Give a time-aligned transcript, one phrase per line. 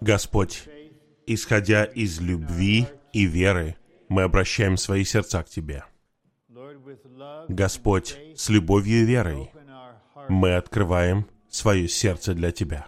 [0.00, 0.68] Господь,
[1.26, 3.76] исходя из любви и веры,
[4.08, 5.84] мы обращаем свои сердца к Тебе.
[7.48, 9.50] Господь, с любовью и верой
[10.28, 12.86] мы открываем свое сердце для Тебя.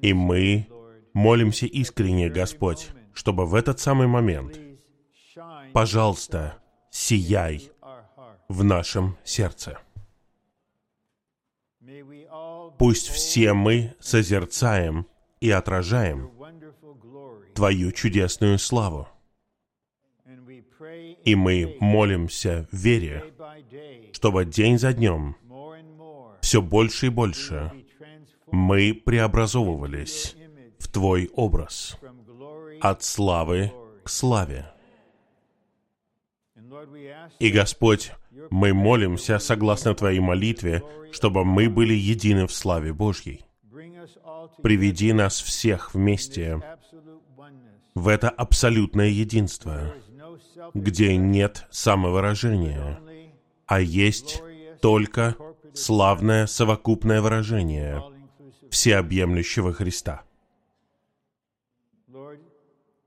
[0.00, 0.68] И мы
[1.12, 4.58] молимся искренне, Господь, чтобы в этот самый момент,
[5.72, 7.70] пожалуйста, сияй
[8.48, 9.78] в нашем сердце.
[12.80, 15.06] Пусть все мы созерцаем
[15.38, 16.30] и отражаем
[17.54, 19.06] Твою чудесную славу.
[21.26, 23.34] И мы молимся в вере,
[24.14, 25.36] чтобы день за днем
[26.40, 27.70] все больше и больше
[28.50, 30.34] мы преобразовывались
[30.78, 31.98] в Твой образ
[32.80, 33.74] от славы
[34.04, 34.72] к славе.
[37.38, 38.12] И, Господь,
[38.50, 43.44] мы молимся, согласно Твоей молитве, чтобы мы были едины в славе Божьей.
[44.62, 46.60] Приведи нас всех вместе
[47.94, 49.94] в это абсолютное единство,
[50.74, 53.00] где нет самовыражения,
[53.66, 54.42] а есть
[54.80, 55.36] только
[55.74, 58.02] славное совокупное выражение
[58.70, 60.22] всеобъемлющего Христа.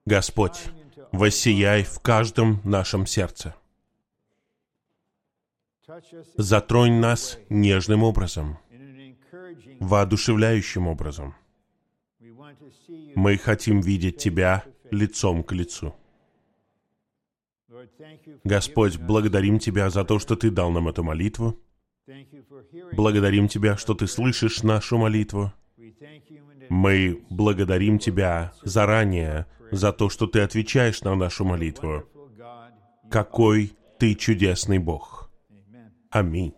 [0.06, 0.59] Господь,
[1.12, 3.56] воссияй в каждом нашем сердце.
[6.38, 8.58] Затронь нас нежным образом,
[9.80, 11.36] воодушевляющим образом.
[13.16, 15.94] Мы хотим видеть Тебя лицом к лицу.
[18.45, 21.59] Господь, благодарим Тебя за то, что Ты дал нам эту молитву.
[22.94, 25.52] Благодарим Тебя, что Ты слышишь нашу молитву.
[26.70, 32.03] Мы благодарим Тебя заранее за то, что Ты отвечаешь на нашу молитву.
[33.09, 35.22] Какой Ты чудесный Бог.
[36.14, 36.53] Аминь.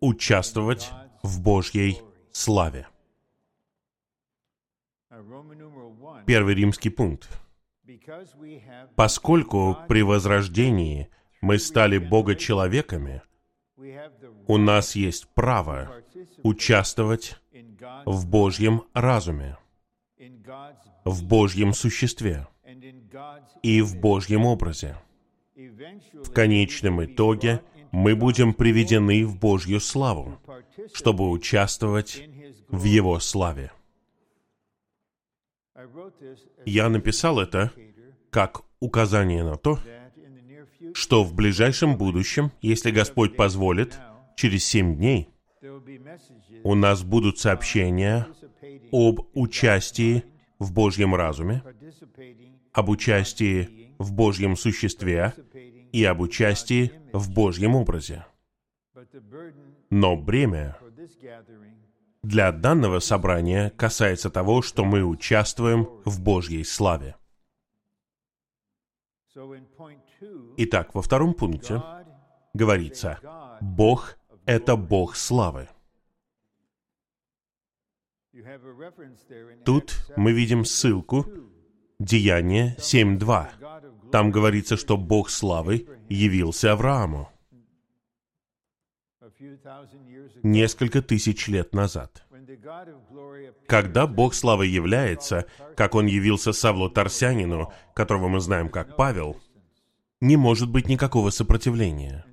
[0.00, 0.90] Участвовать
[1.22, 2.00] в Божьей
[2.32, 2.88] славе.
[6.24, 7.28] Первый римский пункт.
[8.96, 11.10] Поскольку при возрождении
[11.42, 13.20] мы стали Бога-человеками,
[14.46, 16.02] у нас есть право
[16.42, 17.38] участвовать
[18.06, 19.58] в Божьем разуме,
[21.04, 22.46] в Божьем существе
[23.62, 24.96] и в Божьем образе.
[25.54, 27.62] В конечном итоге
[27.92, 30.38] мы будем приведены в Божью славу,
[30.92, 32.28] чтобы участвовать
[32.68, 33.72] в Его славе.
[36.64, 37.72] Я написал это
[38.30, 39.78] как указание на то,
[40.92, 43.98] что в ближайшем будущем, если Господь позволит,
[44.36, 45.28] через семь дней,
[46.64, 48.26] у нас будут сообщения
[48.92, 50.24] об участии
[50.58, 51.62] в Божьем разуме,
[52.74, 55.32] об участии в Божьем существе
[55.92, 58.26] и об участии в Божьем образе.
[59.90, 60.76] Но бремя
[62.22, 67.16] для данного собрания касается того, что мы участвуем в Божьей славе.
[70.56, 71.80] Итак, во втором пункте
[72.54, 73.20] говорится,
[73.60, 75.68] Бог— это Бог славы.
[79.64, 81.26] Тут мы видим ссылку
[82.04, 84.10] Деяние 7.2.
[84.12, 87.30] Там говорится, что Бог славы явился Аврааму
[90.42, 92.26] несколько тысяч лет назад.
[93.66, 99.40] Когда Бог славы является, как Он явился Савлу Тарсянину, которого мы знаем как Павел,
[100.20, 102.26] не может быть никакого сопротивления.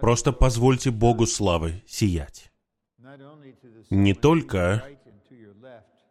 [0.00, 2.50] Просто позвольте Богу славы сиять.
[3.90, 4.95] Не только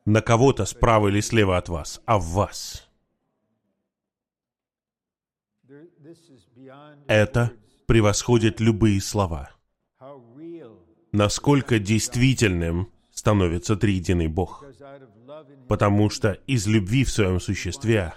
[0.06, 2.88] на кого-то справа или слева от вас, а в вас.
[7.08, 7.52] Это
[7.88, 9.52] превосходит любые слова.
[11.12, 14.66] Насколько действительным становится триединый Бог.
[15.68, 18.14] Потому что из любви в своем существе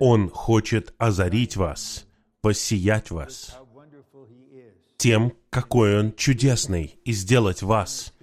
[0.00, 2.06] Он хочет озарить вас,
[2.42, 3.56] воссиять вас
[5.02, 8.14] тем, какой Он чудесный, и сделать вас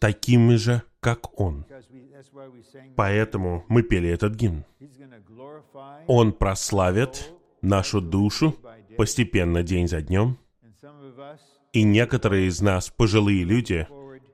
[0.00, 1.64] такими же, как Он.
[2.96, 4.64] Поэтому мы пели этот гимн.
[6.06, 7.32] Он прославит
[7.62, 8.56] нашу душу
[8.96, 10.38] постепенно, день за днем.
[11.72, 13.86] И некоторые из нас, пожилые люди,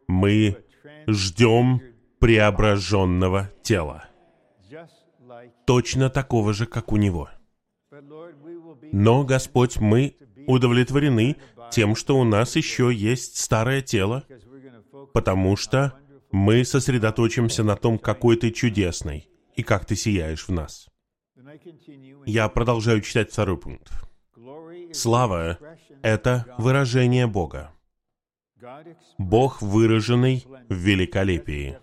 [0.07, 0.59] мы
[1.07, 1.81] ждем
[2.21, 4.05] преображенного тела.
[5.67, 7.29] Точно такого же, как у Него.
[8.93, 10.17] Но, Господь, мы
[10.47, 11.37] удовлетворены
[11.71, 14.25] тем, что у нас еще есть старое тело,
[15.13, 15.95] потому что
[16.33, 20.89] мы сосредоточимся на том, какой ты чудесный и как ты сияешь в нас.
[22.27, 23.93] Я продолжаю читать второй пункт.
[24.93, 25.59] Слава
[26.03, 27.73] Это выражение Бога.
[29.19, 31.79] Бог, выраженный в великолепии.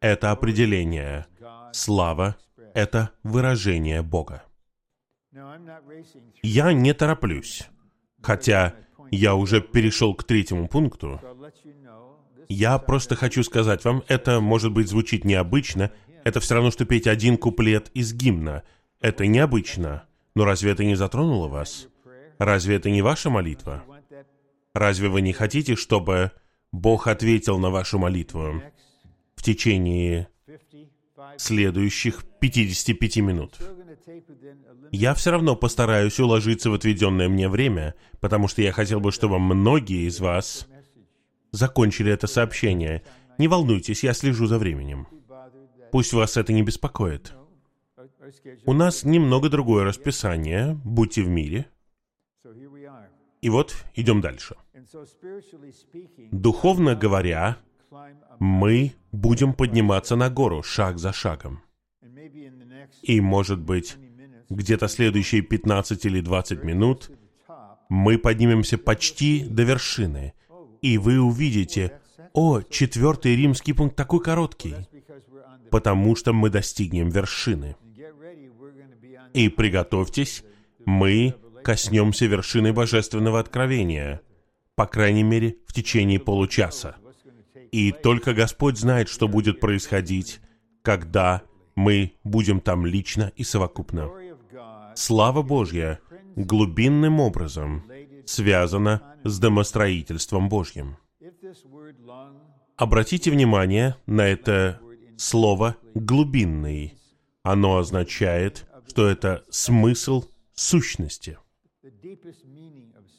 [0.00, 1.26] Это определение.
[1.72, 2.36] Слава—
[2.74, 4.44] это выражение Бога.
[6.42, 7.68] Я не тороплюсь,
[8.22, 8.74] хотя
[9.10, 11.20] я уже перешел к третьему пункту.
[12.48, 15.90] Я просто хочу сказать вам, это, может быть, звучит необычно,
[16.24, 18.62] это все равно, что петь один куплет из гимна.
[19.00, 20.04] Это необычно.
[20.34, 21.88] Но разве это не затронуло вас?
[22.38, 23.84] Разве это не ваша молитва?
[24.74, 26.32] Разве вы не хотите, чтобы
[26.72, 28.62] Бог ответил на вашу молитву
[29.34, 30.28] в течение
[31.36, 33.54] следующих 55 минут?
[34.92, 39.38] Я все равно постараюсь уложиться в отведенное мне время, потому что я хотел бы, чтобы
[39.38, 40.68] многие из вас
[41.52, 43.02] закончили это сообщение.
[43.38, 45.06] Не волнуйтесь, я слежу за временем.
[45.92, 47.34] Пусть вас это не беспокоит.
[48.64, 50.78] У нас немного другое расписание.
[50.84, 51.66] Будьте в мире.
[53.40, 54.56] И вот идем дальше.
[56.32, 57.58] Духовно говоря,
[58.38, 61.62] мы будем подниматься на гору шаг за шагом.
[63.02, 63.96] И, может быть,
[64.48, 67.10] где-то следующие 15 или 20 минут
[67.88, 70.34] мы поднимемся почти до вершины,
[70.86, 71.98] и вы увидите,
[72.32, 74.76] о, четвертый римский пункт такой короткий,
[75.70, 77.74] потому что мы достигнем вершины.
[79.34, 80.44] И приготовьтесь,
[80.84, 81.34] мы
[81.64, 84.20] коснемся вершины божественного откровения,
[84.76, 86.94] по крайней мере, в течение получаса.
[87.72, 90.40] И только Господь знает, что будет происходить,
[90.82, 91.42] когда
[91.74, 94.08] мы будем там лично и совокупно.
[94.94, 95.98] Слава Божья
[96.36, 97.82] глубинным образом
[98.26, 100.96] связана с домостроительством Божьим.
[102.76, 104.80] Обратите внимание на это
[105.16, 106.94] слово «глубинный».
[107.42, 111.38] Оно означает, что это смысл сущности,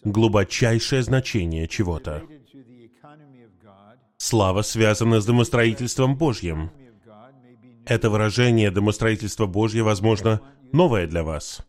[0.03, 2.23] глубочайшее значение чего-то.
[4.17, 6.71] Слава связана с домостроительством Божьим.
[7.85, 10.41] Это выражение домостроительства Божье, возможно,
[10.73, 11.61] новое для вас.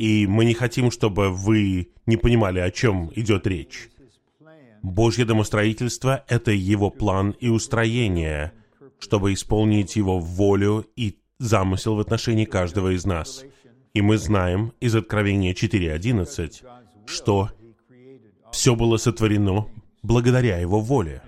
[0.00, 3.90] И мы не хотим, чтобы вы не понимали, о чем идет речь.
[4.82, 8.52] Божье домостроительство— это Его план и устроение,
[8.98, 13.44] чтобы исполнить Его волю и замысел в отношении каждого из нас.
[13.92, 16.62] И мы знаем из Откровения 4.11,
[17.04, 17.50] что
[18.52, 19.66] все было сотворено
[20.02, 21.22] благодаря Его воле.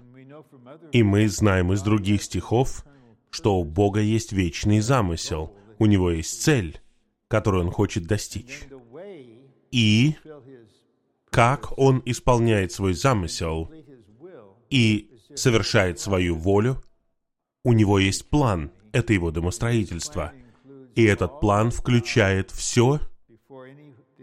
[0.92, 2.86] И мы знаем из других стихов,
[3.28, 6.80] что у Бога есть вечный замысел, у Него есть цель,
[7.32, 8.64] которую Он хочет достичь.
[9.70, 10.16] И
[11.30, 13.72] как Он исполняет свой замысел
[14.68, 16.82] и совершает свою волю,
[17.64, 20.34] у Него есть план, это Его домостроительство.
[20.94, 23.00] И этот план включает все,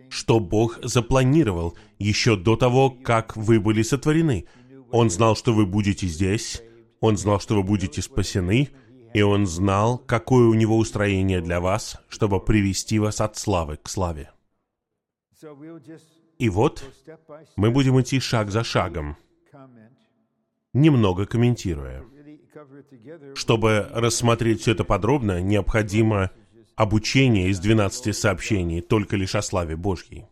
[0.10, 4.46] что Бог запланировал еще до того, как вы были сотворены.
[4.92, 6.62] Он знал, что вы будете здесь,
[7.00, 8.70] Он знал, что вы будете спасены,
[9.14, 13.90] и Он знал, какое у Него устроение для вас, чтобы привести вас от славы к
[13.90, 14.32] славе.
[16.38, 16.84] И вот
[17.56, 19.18] мы будем идти шаг за шагом,
[20.74, 22.04] немного комментируя.
[23.36, 26.32] Чтобы рассмотреть все это подробно, необходимо
[26.76, 30.28] обучение из 12 сообщений только лишь о славе Божьей.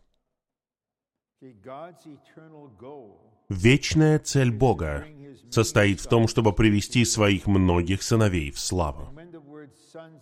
[3.50, 5.06] Вечная цель Бога
[5.50, 9.14] состоит в том, чтобы привести своих многих сыновей в славу.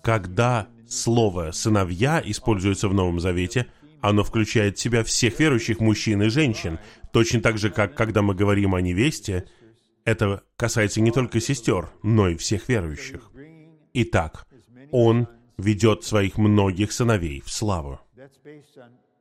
[0.03, 3.67] Когда слово «сыновья» используется в Новом Завете,
[4.01, 6.79] оно включает в себя всех верующих мужчин и женщин,
[7.12, 9.46] точно так же, как когда мы говорим о невесте,
[10.03, 13.32] это касается не только сестер, но и всех верующих.
[13.94, 14.46] Итак,
[14.91, 15.27] он
[15.58, 18.00] ведет своих многих сыновей в славу.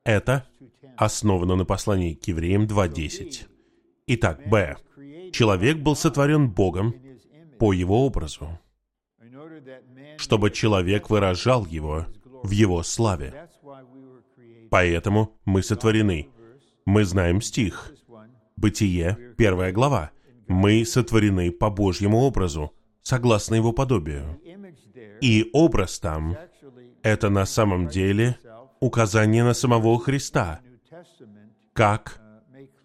[0.04, 0.46] Это
[0.96, 3.46] основано на послании к евреям 2.10.
[4.06, 4.76] Итак, Б.
[5.34, 6.94] Человек был сотворен Богом
[7.58, 8.56] по его образу,
[10.16, 12.06] чтобы человек выражал его
[12.44, 13.48] в его славе.
[14.70, 16.28] Поэтому мы сотворены.
[16.86, 17.92] Мы знаем стих.
[18.56, 20.12] Бытие, первая глава.
[20.46, 22.72] Мы сотворены по Божьему образу,
[23.02, 24.40] согласно его подобию.
[25.20, 26.36] И образ там—
[27.02, 28.38] это на самом деле
[28.78, 30.60] указание на самого Христа,
[31.72, 32.20] как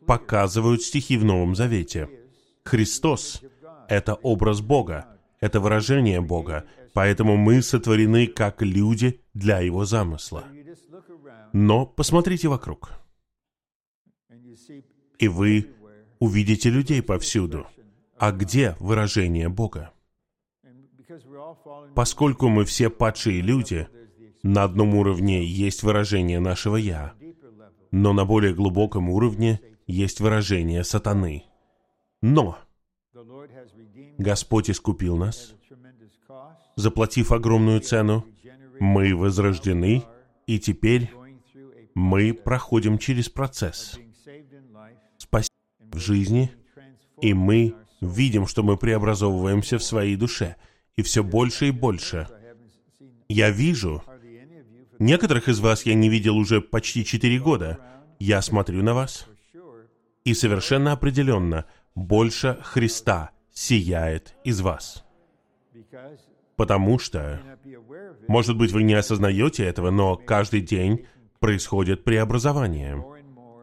[0.08, 2.10] показывают стихи в Новом Завете.
[2.70, 3.42] Христос—
[3.90, 10.44] это образ Бога, это выражение Бога, поэтому мы сотворены как люди для Его замысла.
[11.52, 12.92] Но посмотрите вокруг.
[15.18, 15.72] И вы
[16.20, 17.66] увидите людей повсюду.
[18.20, 19.92] А где выражение Бога?
[21.96, 23.88] Поскольку мы все падшие люди,
[24.44, 27.14] на одном уровне есть выражение нашего «я»,
[27.92, 31.49] Но на более глубоком уровне есть выражение сатаны.
[32.22, 32.58] Но
[34.18, 35.56] Господь искупил нас,
[36.76, 38.26] заплатив огромную цену.
[38.80, 40.04] Мы возрождены,
[40.48, 41.12] и теперь
[41.96, 44.00] мы проходим через процесс
[45.18, 45.50] спасения
[45.92, 46.52] в жизни,
[47.22, 50.56] и мы видим, что мы преобразовываемся в своей душе,
[50.96, 52.28] и все больше и больше.
[53.28, 54.04] Я вижу,
[54.98, 57.80] некоторых из вас я не видел уже почти четыре года.
[58.18, 59.28] Я смотрю на вас,
[60.24, 61.66] и совершенно определенно
[62.00, 65.06] больше Христа сияет из вас.
[66.56, 67.42] Потому что,
[68.28, 71.06] может быть, вы не осознаете этого, но каждый день
[71.40, 73.04] происходит преобразование.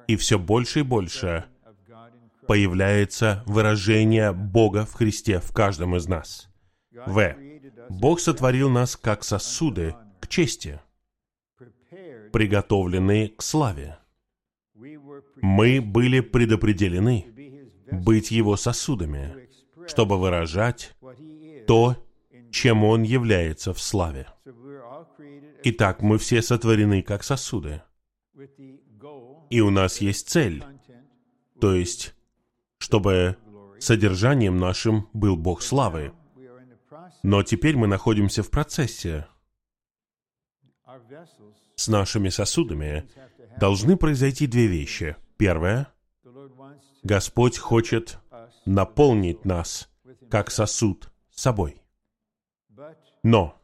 [0.07, 1.45] И все больше и больше
[2.47, 6.49] появляется выражение Бога в Христе в каждом из нас.
[7.07, 7.37] В.
[7.91, 10.81] Бог сотворил нас как сосуды к чести,
[12.33, 13.99] приготовленные к славе.
[15.43, 17.27] Мы были предопределены
[17.91, 19.49] быть Его сосудами,
[19.87, 20.95] чтобы выражать
[21.67, 21.97] то,
[22.51, 24.27] чем Он является в славе.
[25.65, 27.83] Итак, мы все сотворены как сосуды.
[29.51, 30.65] И у нас есть цель,
[31.61, 32.15] то есть,
[32.79, 33.37] чтобы
[33.79, 36.13] содержанием нашим был Бог славы.
[37.23, 39.27] Но теперь мы находимся в процессе.
[41.75, 43.09] С нашими сосудами
[43.59, 45.17] должны произойти две вещи.
[45.37, 45.89] Первое.
[47.03, 48.19] Господь хочет
[48.65, 49.89] наполнить нас,
[50.31, 51.81] как сосуд, собой.
[53.23, 53.61] Но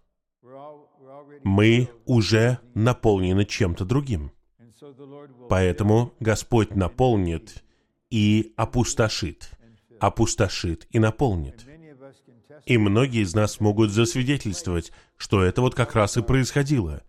[1.44, 4.32] мы уже наполнены чем-то другим.
[5.48, 7.62] Поэтому Господь наполнит
[8.10, 9.50] и опустошит,
[10.00, 11.66] опустошит и наполнит.
[12.66, 17.02] И многие из нас могут засвидетельствовать, что это вот как раз и происходило.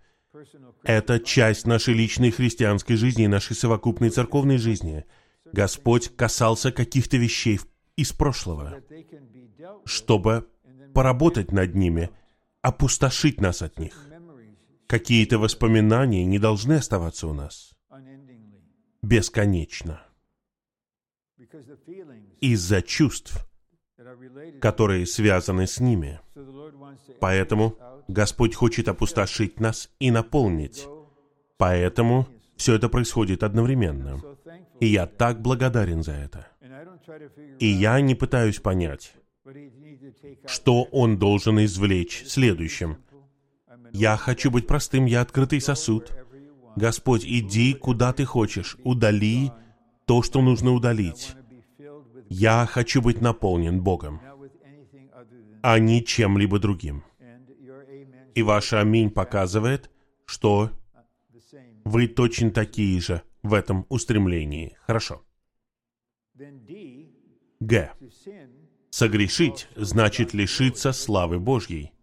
[0.84, 5.06] Это часть нашей личной христианской жизни и нашей совокупной церковной жизни.
[5.54, 7.60] Господь касался каких-то вещей
[7.96, 8.82] из прошлого,
[9.86, 10.50] чтобы
[10.94, 12.10] поработать над ними,
[12.62, 14.08] опустошить нас от них.
[14.88, 17.74] Какие-то воспоминания не должны оставаться у нас
[19.04, 20.02] бесконечно.
[22.42, 23.48] Из-за чувств,
[24.60, 26.20] которые связаны с ними.
[27.20, 30.88] Поэтому Господь хочет опустошить нас и наполнить.
[31.58, 34.22] Поэтому все это происходит одновременно.
[34.80, 36.48] И я так благодарен за это.
[37.60, 39.14] И я не пытаюсь понять,
[40.46, 42.98] что он должен извлечь следующим.
[43.92, 46.12] Я хочу быть простым, я открытый сосуд.
[46.76, 49.52] Господь, иди куда ты хочешь, удали
[50.06, 51.36] то, что нужно удалить.
[52.30, 54.20] Я хочу быть наполнен Богом,
[55.62, 57.04] а не чем-либо другим.
[58.34, 59.92] И ваше аминь показывает,
[60.26, 60.72] что
[61.84, 64.78] вы точно такие же в этом устремлении.
[64.86, 65.24] Хорошо.
[67.60, 67.92] Г.
[68.90, 71.94] Согрешить значит лишиться славы Божьей.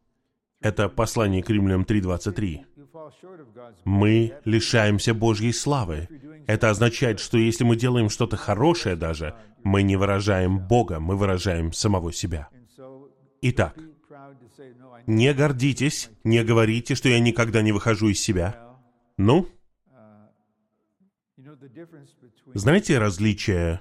[0.61, 2.65] Это послание к римлянам 3.23.
[3.85, 6.09] Мы лишаемся Божьей славы.
[6.47, 11.73] Это означает, что если мы делаем что-то хорошее даже, мы не выражаем Бога, мы выражаем
[11.73, 12.49] самого себя.
[13.43, 13.79] Итак,
[15.07, 18.77] не гордитесь, не говорите, что я никогда не выхожу из себя.
[19.17, 19.49] Ну,
[22.55, 23.81] знаете различие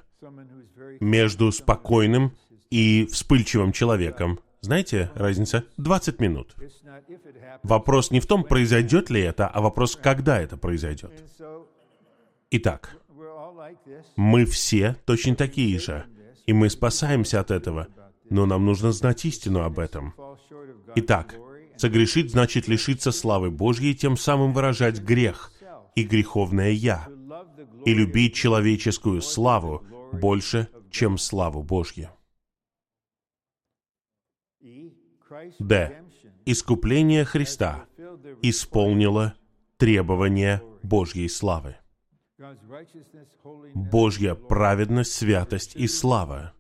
[1.00, 2.36] между спокойным
[2.70, 4.40] и вспыльчивым человеком.
[4.62, 5.64] Знаете, разница?
[5.78, 6.56] 20 минут.
[7.64, 11.12] Вопрос не в том, произойдет ли это, а вопрос, когда это произойдет.
[12.52, 12.98] Итак,
[14.16, 16.06] мы все точно такие же,
[16.46, 17.88] и мы спасаемся от этого,
[18.30, 20.14] но нам нужно знать истину об этом.
[20.96, 21.36] Итак,
[21.78, 25.52] согрешить значит лишиться славы Божьей тем самым выражать грех
[25.96, 27.08] и греховное «я»,
[27.86, 32.10] и любить человеческую славу больше, чем славу Божью.
[35.60, 36.04] Д.
[36.46, 37.86] Искупление Христа
[38.42, 39.36] исполнило
[39.78, 41.76] требования Божьей славы.
[43.74, 46.54] Божья праведность, святость и слава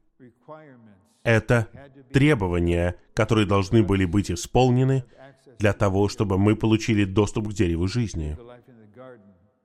[1.23, 1.67] —это
[2.11, 5.05] требования, которые должны были быть исполнены
[5.57, 8.37] для того, чтобы мы получили доступ к дереву жизни.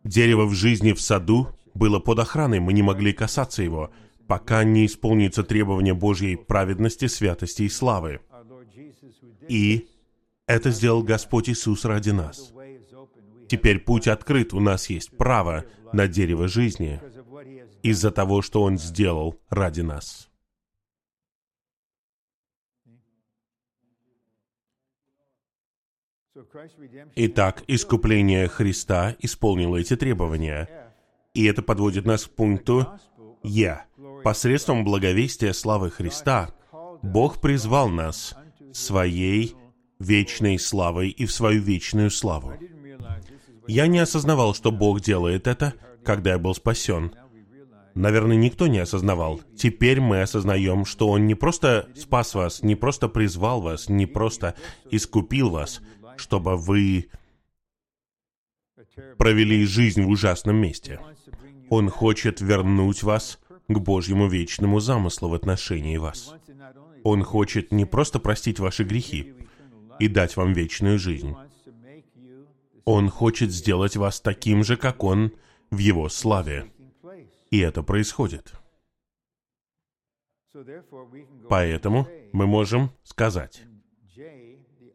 [0.04, 3.90] Дерево в жизни в саду было под охраной, мы не могли касаться его,
[4.26, 8.20] пока не исполнится требование Божьей праведности, святости и славы.
[9.48, 9.88] И
[10.46, 12.52] это сделал Господь Иисус ради нас.
[13.48, 17.00] Теперь путь открыт, у нас есть право на дерево жизни
[17.82, 20.30] из-за того, что Он сделал ради нас.
[27.14, 30.68] Итак, искупление Христа исполнило эти требования.
[31.32, 32.88] И это подводит нас к пункту
[33.42, 33.84] Е.
[34.24, 36.50] Посредством благовестия славы Христа
[37.02, 38.34] Бог призвал нас
[38.72, 39.54] своей
[40.00, 42.54] вечной славой и в свою вечную славу.
[43.68, 45.74] Я не осознавал, что Бог делает это,
[46.04, 47.14] когда я был спасен.
[47.94, 49.40] Наверное, никто не осознавал.
[49.56, 54.56] Теперь мы осознаем, что Он не просто спас вас, не просто призвал вас, не просто
[54.90, 55.80] искупил вас,
[56.16, 57.10] чтобы вы
[59.18, 61.00] провели жизнь в ужасном месте.
[61.70, 66.34] Он хочет вернуть вас к Божьему вечному замыслу в отношении вас.
[67.02, 69.34] Он хочет не просто простить ваши грехи
[69.98, 71.34] и дать вам вечную жизнь.
[72.84, 75.32] Он хочет сделать вас таким же, как Он
[75.70, 76.70] в Его славе.
[77.50, 78.52] И это происходит.
[81.48, 83.62] Поэтому мы можем сказать,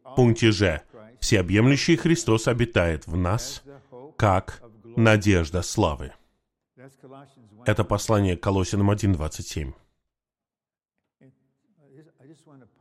[0.04, 0.82] в пункте Ж,
[1.20, 3.62] всеобъемлющий Христос обитает в нас,
[4.16, 4.62] как
[4.96, 6.12] надежда славы.
[7.66, 9.72] Это послание Колосинам 1.27.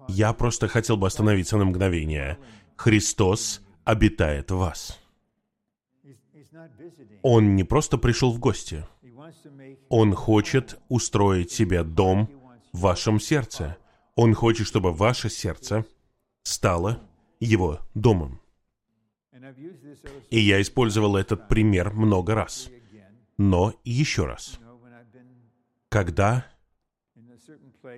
[0.08, 2.39] Я просто хотел бы остановиться на мгновение.
[2.77, 5.00] Христос обитает в вас.
[7.22, 8.86] Он не просто пришел в гости.
[9.89, 12.29] Он хочет устроить себе дом
[12.74, 13.77] в вашем сердце.
[14.15, 15.86] Он хочет, чтобы ваше сердце
[16.43, 17.01] стало
[17.39, 18.39] его домом.
[20.29, 22.69] И я использовал этот пример много раз.
[23.38, 24.60] Но еще раз.
[25.89, 26.46] Когда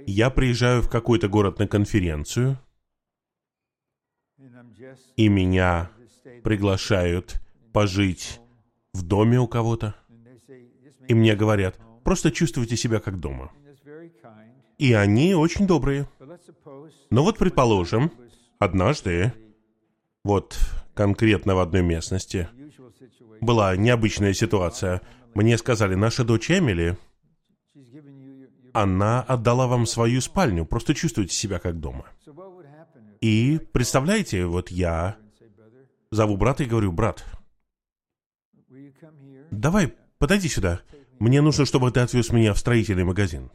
[0.05, 2.57] я приезжаю в какой-то город на конференцию,
[5.17, 5.91] и меня
[6.43, 7.41] приглашают
[7.73, 8.39] пожить
[8.93, 9.95] в доме у кого-то,
[11.07, 13.51] и мне говорят, просто чувствуйте себя как дома.
[14.77, 16.07] И они очень добрые.
[17.09, 18.11] Но вот, предположим,
[18.61, 19.33] однажды,
[20.23, 20.57] вот
[20.93, 22.47] конкретно в одной местности,
[23.41, 25.01] была необычная ситуация.
[25.33, 26.95] Мне сказали, наша дочь Эмили,
[28.71, 32.05] она отдала вам свою спальню, просто чувствуйте себя как дома.
[33.19, 35.17] И представляете, вот я
[36.11, 37.25] зову брата и говорю, брат,
[39.49, 40.81] давай, подойди сюда.
[41.19, 43.49] Мне нужно, чтобы ты отвез меня в строительный магазин.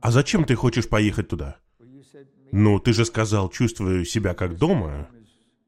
[0.00, 1.56] А зачем ты хочешь поехать туда?
[2.56, 5.08] Ну, ты же сказал, чувствую себя как дома.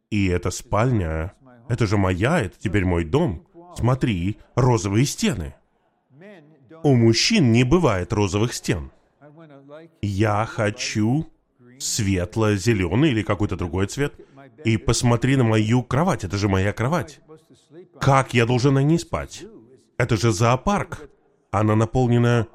[0.09, 1.33] И эта спальня,
[1.68, 3.44] это же моя, это теперь мой дом.
[3.77, 5.57] Смотри, розовые стены.
[6.85, 8.92] У мужчин не бывает розовых стен.
[10.01, 11.27] Я хочу
[11.81, 14.14] светло-зеленый или какой-то другой цвет.
[14.64, 17.18] И посмотри на мою кровать, это же моя кровать.
[18.01, 19.44] Как я должен на ней спать?
[19.99, 21.11] Это же зоопарк.
[21.51, 22.46] Она наполнена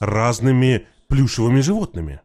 [0.00, 2.22] разными плюшевыми животными.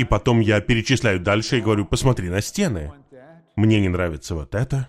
[0.00, 2.90] И потом я перечисляю дальше и говорю, посмотри на стены.
[3.54, 4.88] Мне не нравится вот это.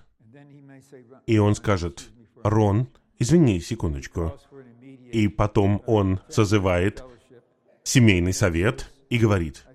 [1.27, 2.09] И он скажет,
[2.45, 2.87] Рон,
[3.19, 4.39] извини секундочку.
[5.11, 7.03] И потом он созывает
[7.83, 9.65] семейный совет и говорит,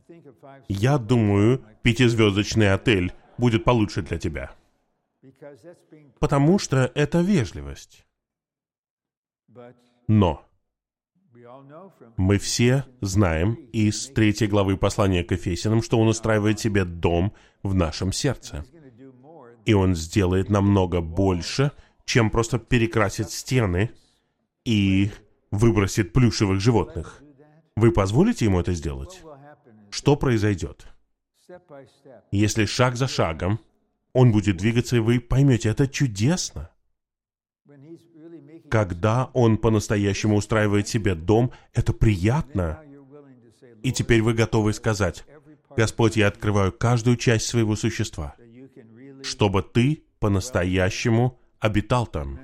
[0.69, 4.53] я думаю, пятизвездочный отель будет получше для тебя.
[6.19, 8.07] Потому что это вежливость.
[10.09, 10.46] Но
[12.17, 17.75] мы все знаем из третьей главы послания к Ефесянам, что Он устраивает себе дом в
[17.75, 18.65] нашем сердце.
[19.65, 21.73] И Он сделает намного больше,
[22.05, 23.91] чем просто перекрасит стены
[24.65, 25.11] и
[25.51, 27.23] выбросит плюшевых животных.
[27.77, 29.23] Вы позволите ему это сделать?
[29.91, 30.87] Что произойдет?
[32.31, 33.61] Если шаг за шагом
[34.13, 36.71] он будет двигаться, и вы поймете, это чудесно.
[38.71, 42.81] Когда он по-настоящему устраивает себе дом, это приятно.
[43.83, 45.25] И теперь вы готовы сказать,
[45.77, 48.35] Господь, я открываю каждую часть своего существа,
[49.23, 52.41] чтобы ты по-настоящему обитал там.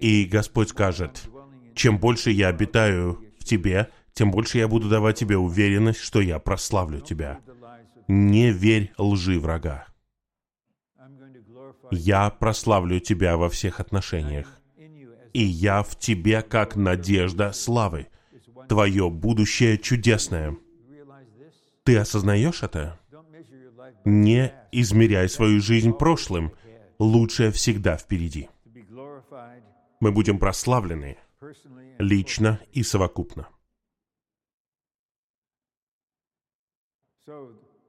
[0.00, 1.28] И Господь скажет,
[1.74, 6.38] чем больше я обитаю в тебе, тем больше я буду давать тебе уверенность, что я
[6.38, 7.40] прославлю тебя.
[8.08, 9.86] Не верь лжи врага.
[11.90, 14.60] Я прославлю тебя во всех отношениях.
[15.34, 18.06] И я в тебе как надежда славы.
[18.68, 20.56] Твое будущее чудесное.
[21.82, 22.98] Ты осознаешь это?
[24.04, 26.52] Не измеряй свою жизнь прошлым.
[27.00, 28.48] Лучшее всегда впереди.
[30.00, 31.18] Мы будем прославлены
[31.98, 33.48] лично и совокупно.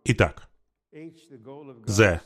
[0.03, 0.49] Итак,
[1.86, 2.21] З.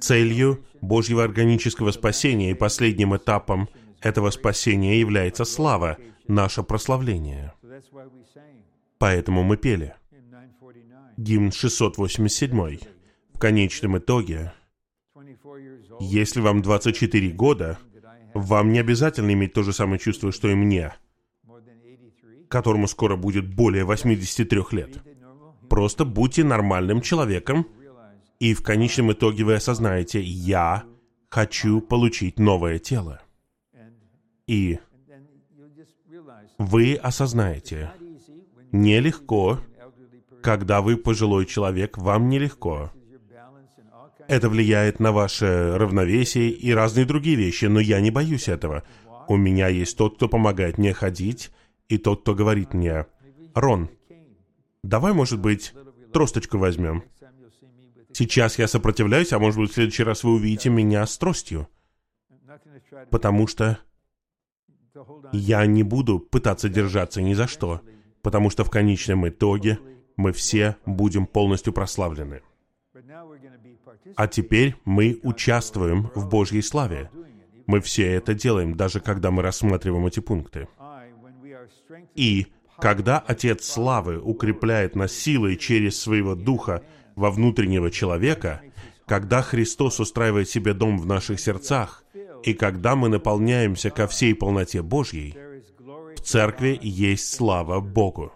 [0.00, 3.68] Целью Божьего органического спасения и последним этапом
[4.02, 5.96] этого спасения является слава,
[6.28, 7.52] наше прославление.
[8.98, 9.94] Поэтому мы пели.
[11.16, 12.78] Гимн 687.
[13.34, 14.52] В конечном итоге,
[16.00, 17.78] если вам 24 года,
[18.34, 20.94] Вам не обязательно иметь то же самое чувство, что и мне,
[22.48, 25.02] которому скоро будет более 83 лет.
[25.68, 27.66] Просто будьте нормальным человеком,
[28.40, 30.84] и в конечном итоге вы осознаете, я
[31.28, 33.20] хочу получить новое тело.
[34.46, 34.78] И
[36.58, 37.92] вы осознаете,
[38.72, 39.60] нелегко,
[40.42, 42.90] когда вы пожилой человек, вам нелегко.
[44.28, 48.82] Это влияет на ваше равновесие и разные другие вещи, но я не боюсь этого.
[49.28, 51.50] У меня есть тот, кто помогает мне ходить,
[51.88, 53.06] и тот, кто говорит мне,
[53.54, 53.90] «Рон,
[54.82, 55.74] давай, может быть,
[56.12, 57.04] тросточку возьмем».
[58.12, 61.68] Сейчас я сопротивляюсь, а может быть, в следующий раз вы увидите меня с тростью.
[63.10, 63.78] Потому что
[65.32, 67.80] я не буду пытаться держаться ни за что,
[68.22, 69.78] потому что в конечном итоге
[70.16, 72.42] мы все будем полностью прославлены.
[74.16, 77.10] А теперь мы участвуем в Божьей славе.
[77.66, 80.68] Мы все это делаем, даже когда мы рассматриваем эти пункты.
[82.14, 86.82] И когда Отец Славы укрепляет нас силой через своего Духа
[87.14, 88.60] во внутреннего человека,
[89.06, 92.01] когда Христос устраивает себе дом в наших сердцах,
[92.44, 95.36] и когда мы наполняемся ко всей полноте Божьей,
[96.16, 98.32] в церкви есть слава Богу.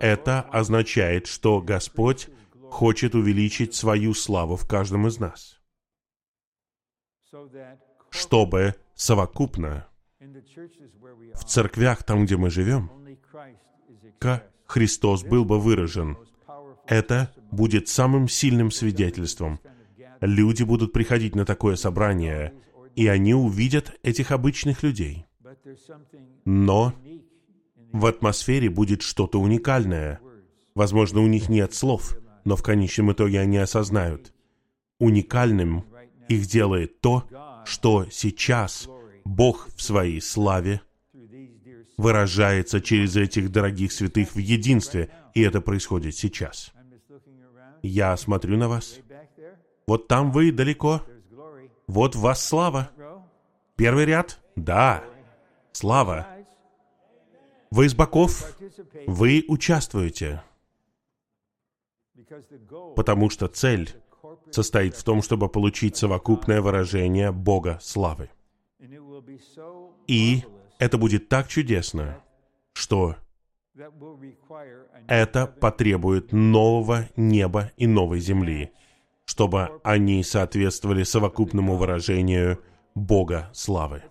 [0.00, 2.28] Это означает, что Господь
[2.70, 5.60] хочет увеличить свою славу в каждом из нас,
[8.10, 9.86] чтобы совокупно
[11.34, 12.90] в церквях, там, где мы живем,
[14.66, 16.18] Христос был бы выражен.
[16.86, 19.60] Это будет самым сильным свидетельством.
[20.20, 22.54] Люди будут приходить на такое собрание,
[22.96, 25.26] и они увидят этих обычных людей.
[26.44, 26.94] Но
[27.92, 30.20] в атмосфере будет что-то уникальное.
[30.74, 34.32] Возможно, у них нет слов, но в конечном итоге они осознают.
[34.98, 35.84] Уникальным
[36.28, 37.24] их делает то,
[37.64, 38.88] что сейчас
[39.24, 40.80] Бог в своей славе
[41.96, 46.72] выражается через этих дорогих святых в единстве, и это происходит сейчас.
[47.82, 49.00] Я смотрю на вас.
[49.88, 51.00] Вот там вы далеко.
[51.86, 52.90] Вот в вас слава.
[53.74, 54.38] Первый ряд?
[54.54, 55.02] Да.
[55.72, 56.26] Слава.
[57.70, 58.54] Вы из боков?
[59.06, 60.42] Вы участвуете.
[62.96, 63.90] Потому что цель
[64.50, 68.28] состоит в том, чтобы получить совокупное выражение Бога славы.
[70.06, 70.44] И
[70.78, 72.22] это будет так чудесно,
[72.74, 73.16] что
[75.06, 78.70] это потребует нового неба и новой земли,
[79.28, 82.58] чтобы они соответствовали совокупному выражению
[82.94, 84.02] Бога славы.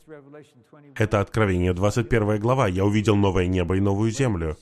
[0.95, 2.67] Это Откровение, 21 глава.
[2.67, 4.55] «Я увидел новое небо и новую землю».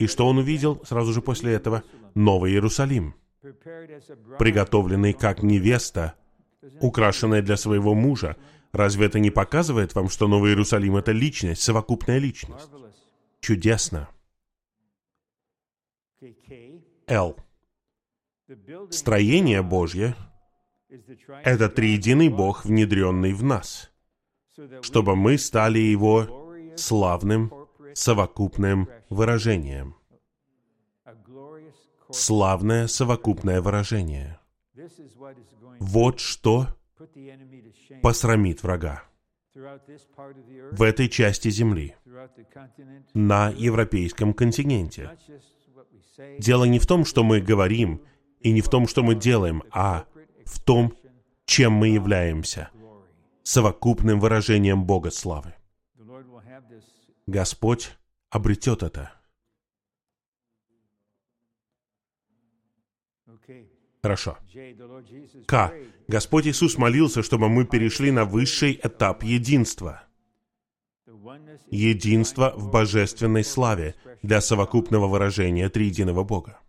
[0.00, 1.84] И что он увидел сразу же после этого?
[2.16, 3.14] Новый Иерусалим,
[4.40, 6.14] приготовленный как невеста,
[6.80, 8.36] украшенная для своего мужа,
[8.72, 12.68] Разве это не показывает вам, что Новый Иерусалим— это личность, совокупная личность?
[13.38, 14.08] Чудесно.
[17.06, 17.36] Л.
[18.90, 20.14] Строение Божье—
[21.44, 23.90] это триединый Бог, внедренный в нас,
[24.82, 27.52] чтобы мы стали Его славным,
[27.94, 29.96] совокупным выражением.
[32.10, 34.38] Славное совокупное выражение.
[35.80, 36.68] Вот что
[38.02, 39.04] посрамит врага.
[39.54, 41.96] В этой части Земли,
[43.14, 45.16] на европейском континенте.
[46.38, 48.02] Дело не в том, что мы говорим,
[48.44, 50.04] и не в том, что мы делаем, а
[50.44, 50.94] в том,
[51.46, 52.70] чем мы являемся,
[53.42, 55.54] совокупным выражением Бога славы.
[57.26, 57.90] Господь
[58.30, 59.12] обретет это.
[64.02, 64.36] Хорошо.
[65.46, 65.72] К.
[66.08, 70.02] Господь Иисус молился, чтобы мы перешли на высший этап единства.
[71.70, 76.60] Единство в божественной славе для совокупного выражения триединого Бога.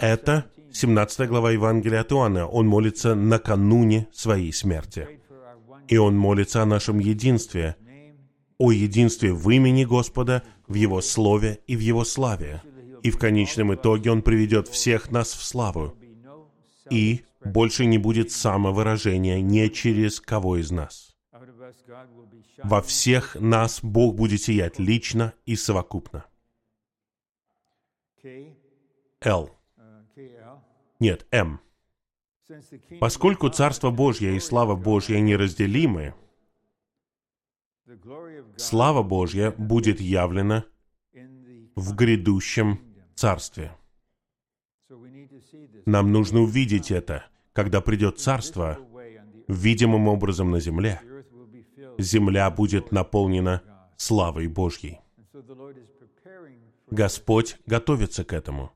[0.00, 2.46] Это 17 глава Евангелия от Иоанна.
[2.46, 5.20] Он молится накануне своей смерти.
[5.88, 7.76] И он молится о нашем единстве,
[8.58, 12.62] о единстве в имени Господа, в Его Слове и в Его славе
[13.02, 15.96] и в конечном итоге Он приведет всех нас в славу.
[16.90, 21.16] И больше не будет самовыражения не через кого из нас.
[22.62, 26.24] Во всех нас Бог будет сиять лично и совокупно.
[29.20, 29.57] Л.
[31.00, 31.60] Нет, М.
[33.00, 36.14] Поскольку Царство Божье и слава Божья неразделимы,
[38.56, 40.64] слава Божья будет явлена
[41.76, 42.80] в грядущем
[43.14, 43.76] Царстве.
[45.86, 47.26] Нам нужно увидеть это.
[47.52, 48.78] Когда придет Царство,
[49.46, 51.00] видимым образом на земле,
[51.98, 53.62] земля будет наполнена
[53.96, 55.00] славой Божьей.
[56.90, 58.72] Господь готовится к этому,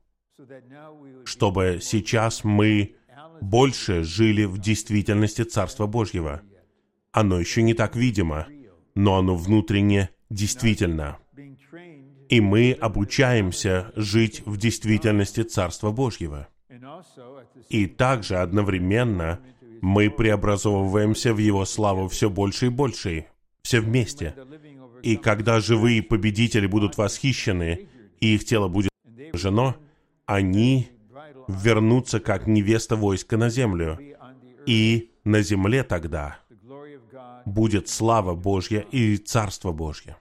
[1.25, 2.95] чтобы сейчас мы
[3.41, 6.41] больше жили в действительности Царства Божьего.
[7.11, 8.47] Оно еще не так видимо,
[8.95, 11.17] но оно внутренне действительно.
[12.29, 16.47] И мы обучаемся жить в действительности Царства Божьего.
[17.69, 19.39] И также одновременно
[19.81, 23.25] мы преобразовываемся в Его славу все больше и больше,
[23.61, 24.35] все вместе.
[25.01, 27.87] И когда живые победители будут восхищены,
[28.19, 28.91] и их тело будет
[29.33, 29.75] жено,
[30.25, 30.89] они
[31.47, 33.99] вернутся как невеста войска на землю.
[34.65, 36.39] И на земле тогда
[37.45, 40.17] будет слава Божья и Царство Божье.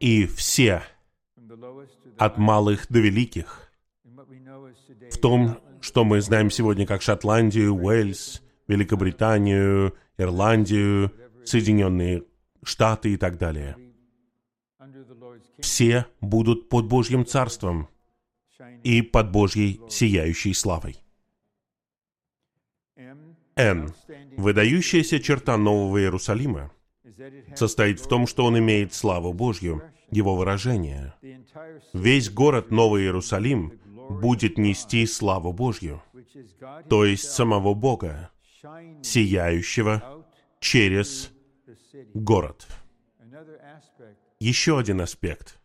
[0.00, 0.82] И все,
[2.18, 3.70] от малых до великих,
[5.10, 11.12] в том, что мы знаем сегодня как Шотландию, Уэльс, Великобританию, Ирландию,
[11.44, 12.24] Соединенные
[12.62, 13.76] Штаты и так далее.
[15.58, 17.88] Все будут под Божьим Царством
[18.82, 20.96] и под Божьей сияющей славой.
[23.56, 23.94] Н.
[24.36, 26.72] Выдающаяся черта Нового Иерусалима
[27.54, 31.14] состоит в том, что он имеет славу Божью, его выражение.
[31.92, 36.02] Весь город Новый Иерусалим будет нести славу Божью,
[36.88, 38.30] то есть самого Бога,
[39.02, 40.24] сияющего
[40.58, 41.30] через
[42.12, 42.66] город.
[44.40, 45.60] Еще один аспект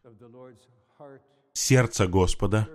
[1.59, 2.69] сердца Господа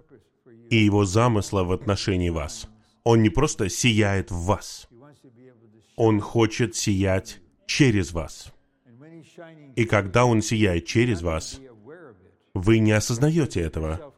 [0.75, 2.69] и Его замысла в отношении вас.
[3.05, 4.89] Он не просто сияет в вас,
[5.97, 8.53] Он хочет сиять через вас.
[9.77, 11.61] И когда Он сияет через вас,
[12.55, 14.13] вы не осознаете этого,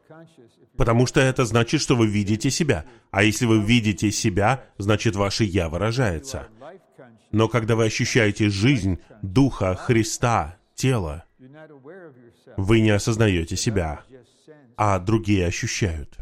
[0.76, 2.84] потому что это значит, что вы видите себя.
[3.10, 6.48] А если вы видите себя, значит, ваше «я» выражается.
[7.32, 11.24] Но когда вы ощущаете жизнь Духа, Христа, тела,
[12.56, 14.04] вы не осознаете себя,
[14.76, 16.18] а другие ощущают.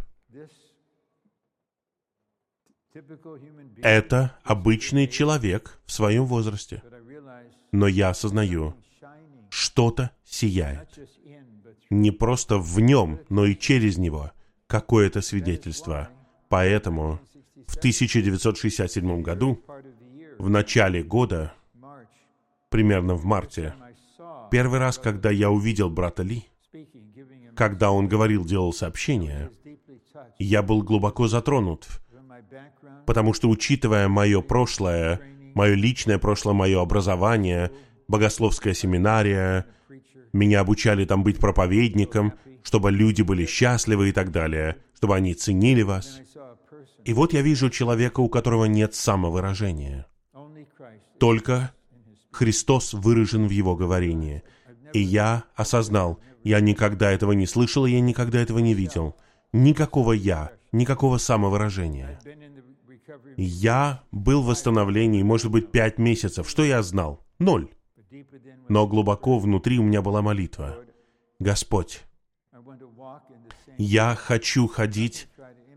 [3.82, 6.82] Это обычный человек в своем возрасте.
[7.72, 8.74] Но я осознаю,
[9.50, 10.88] что-то сияет.
[11.90, 14.30] Не просто в нем, но и через него.
[14.66, 16.08] Какое-то свидетельство.
[16.48, 17.20] Поэтому
[17.66, 19.62] в 1967 году,
[20.38, 21.52] в начале года,
[22.68, 23.74] примерно в марте,
[24.50, 26.44] первый раз, когда я увидел брата Ли,
[27.56, 29.50] когда он говорил, делал сообщение,
[30.38, 31.86] я был глубоко затронут,
[33.06, 35.20] потому что, учитывая мое прошлое,
[35.54, 37.70] мое личное прошлое, мое образование,
[38.08, 39.66] богословская семинария,
[40.32, 45.82] меня обучали там быть проповедником, чтобы люди были счастливы и так далее, чтобы они ценили
[45.82, 46.20] вас.
[47.04, 50.06] И вот я вижу человека, у которого нет самовыражения.
[51.18, 51.72] Только
[52.32, 54.42] Христос выражен в его говорении.
[54.92, 59.16] И я осознал, я никогда этого не слышал, я никогда этого не видел.
[59.52, 62.18] Никакого «я», никакого самовыражения.
[63.36, 66.48] Я был в восстановлении, может быть, пять месяцев.
[66.48, 67.24] Что я знал?
[67.38, 67.68] Ноль.
[68.68, 70.76] Но глубоко внутри у меня была молитва.
[71.38, 72.04] Господь,
[73.76, 75.28] я хочу ходить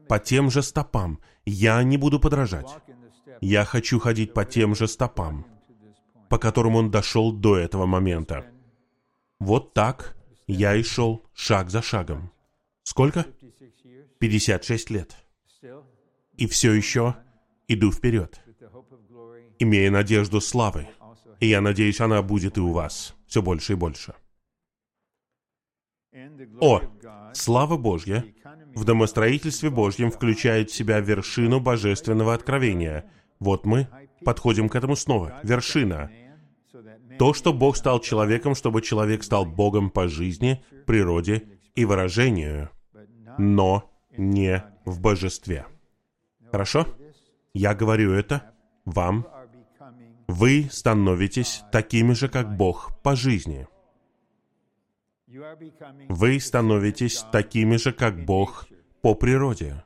[0.08, 1.20] по тем же стопам.
[1.46, 2.70] Я не буду подражать.
[3.42, 5.46] Я хочу ходить по тем же стопам,
[6.30, 8.46] по которым он дошел до этого момента.
[9.40, 12.32] Вот так я и шел шаг за шагом.
[12.84, 13.26] Сколько?
[14.20, 15.16] 56 лет.
[16.38, 17.16] И все еще
[17.68, 18.42] иду вперед,
[19.60, 20.88] имея надежду славы.
[21.40, 24.16] И я надеюсь, она будет и у вас все больше и больше.
[26.60, 26.82] О,
[27.34, 28.26] слава Божья
[28.74, 33.10] в домостроительстве Божьем включает в себя вершину божественного откровения.
[33.40, 33.88] Вот мы
[34.24, 35.40] подходим к этому снова.
[35.44, 36.12] Вершина.
[37.20, 42.70] То, что Бог стал человеком, чтобы человек стал Богом по жизни, природе и выражению,
[43.38, 45.66] но не в божестве.
[46.52, 46.88] Хорошо?
[47.58, 48.54] Я говорю это
[48.86, 49.26] вам.
[50.28, 53.68] Вы становитесь такими же, как Бог по жизни.
[56.08, 58.68] Вы становитесь такими же, как Бог
[59.02, 59.84] по природе.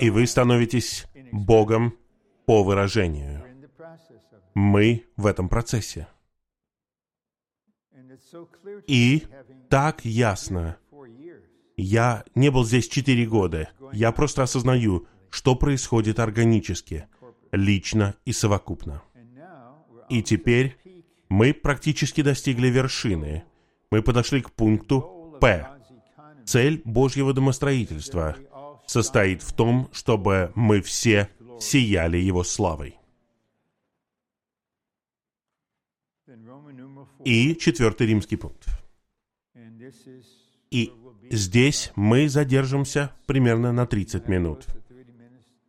[0.00, 1.96] И вы становитесь Богом
[2.44, 3.42] по выражению.
[4.54, 6.08] Мы в этом процессе.
[8.86, 9.26] И
[9.70, 10.76] так ясно.
[11.76, 13.70] Я не был здесь четыре года.
[13.92, 17.06] Я просто осознаю, что происходит органически,
[17.52, 19.02] лично и совокупно.
[20.10, 20.76] И теперь
[21.30, 23.44] мы практически достигли вершины.
[23.90, 25.66] Мы подошли к пункту П.
[26.44, 28.36] Цель Божьего домостроительства
[28.86, 32.98] состоит в том, чтобы мы все сияли Его славой.
[37.24, 38.68] И четвертый римский пункт.
[40.70, 40.92] И
[41.30, 44.66] здесь мы задержимся примерно на 30 минут.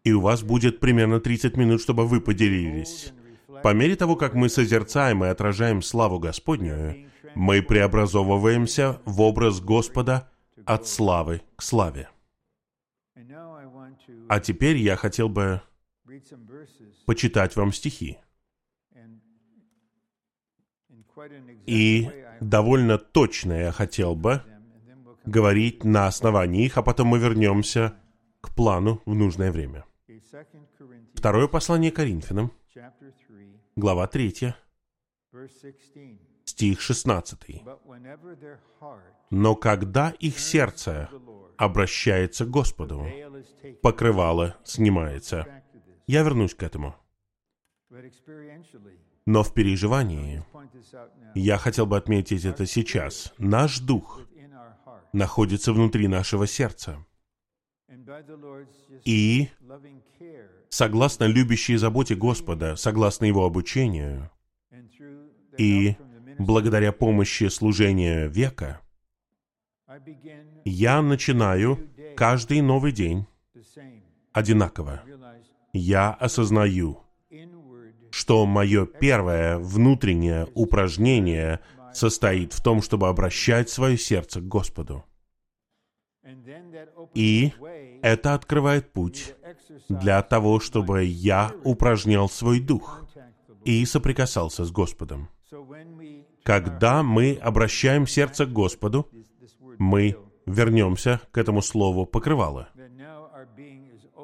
[0.04, 3.13] И у вас будет примерно 30 минут, чтобы вы поделились.
[3.63, 10.30] По мере того, как мы созерцаем и отражаем славу Господню, мы преобразовываемся в образ Господа
[10.66, 12.10] от славы к славе.
[14.28, 15.62] А теперь я хотел бы
[17.06, 18.18] почитать вам стихи.
[21.66, 22.10] И
[22.42, 24.42] довольно точно я хотел бы
[25.26, 27.94] говорить на основании их, а потом мы вернемся
[28.42, 29.86] к плану в нужное время.
[31.13, 32.52] Второе послание Коринфянам,
[33.76, 34.54] глава 3,
[36.46, 37.63] стих 16.
[39.30, 41.10] «Но когда их сердце
[41.58, 43.06] обращается к Господу,
[43.82, 45.63] покрывало снимается».
[46.08, 46.96] Я вернусь к этому.
[49.26, 50.43] Но в переживании,
[51.34, 54.19] я хотел бы отметить это сейчас, наш дух
[55.13, 57.06] находится внутри нашего сердца.
[59.06, 59.50] И,
[60.74, 64.32] согласно любящей заботе Господа, согласно Его обучению,
[65.56, 65.96] и
[66.40, 68.82] благодаря помощи служения века,
[70.66, 71.80] я начинаю
[72.18, 73.28] каждый новый день
[74.32, 75.04] одинаково.
[75.74, 77.02] Я осознаю,
[78.10, 81.60] что мое первое внутреннее упражнение
[81.94, 85.06] состоит в том, чтобы обращать свое сердце к Господу.
[87.14, 87.54] И
[88.02, 89.36] это открывает путь
[89.90, 93.06] для того, чтобы я упражнял свой дух
[93.66, 95.30] и соприкасался с Господом.
[96.44, 99.08] Когда мы обращаем сердце к Господу,
[99.78, 102.70] мы вернемся к этому слову «покрывало».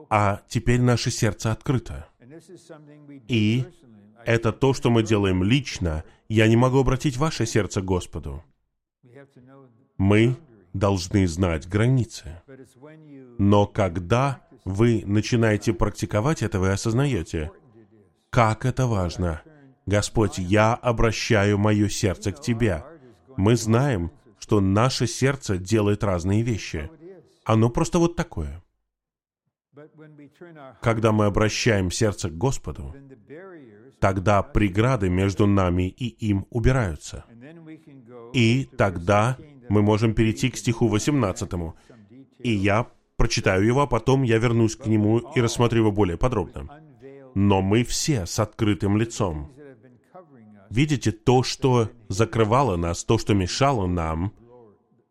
[0.10, 2.08] А теперь наше сердце открыто.
[3.28, 3.66] И
[4.26, 6.04] это то, что мы делаем лично.
[6.28, 8.44] Я не могу обратить ваше сердце к Господу.
[9.98, 10.36] Мы
[10.74, 12.42] должны знать границы.
[13.38, 17.52] Но когда вы начинаете практиковать это, вы осознаете,
[18.30, 19.42] как это важно.
[19.86, 22.84] Господь, я обращаю мое сердце к Тебе.
[23.38, 26.90] Мы знаем, что наше сердце делает разные вещи.
[27.44, 28.64] Оно просто вот такое.
[30.82, 32.96] Когда мы обращаем сердце к Господу,
[34.00, 37.26] тогда преграды между нами и им убираются.
[38.34, 39.38] И тогда
[39.70, 41.52] мы можем перейти к стиху 18.
[42.40, 42.88] И я
[43.20, 46.70] прочитаю его, а потом я вернусь к нему и рассмотрю его более подробно.
[47.36, 49.52] Но мы все с открытым лицом.
[50.70, 54.32] Видите, то, что закрывало нас, то, что мешало нам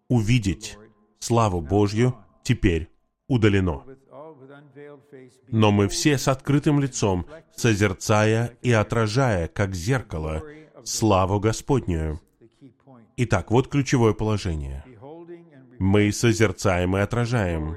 [0.09, 0.79] увидеть
[1.19, 2.89] славу Божью, теперь
[3.29, 3.83] удалено.
[5.49, 10.43] Но мы все с открытым лицом, созерцая и отражая, как зеркало,
[10.83, 12.21] славу Господнюю.
[13.19, 14.83] Итак, вот ключевое положение.
[15.79, 17.77] Мы созерцаем и отражаем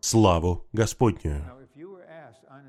[0.00, 1.44] славу Господнюю.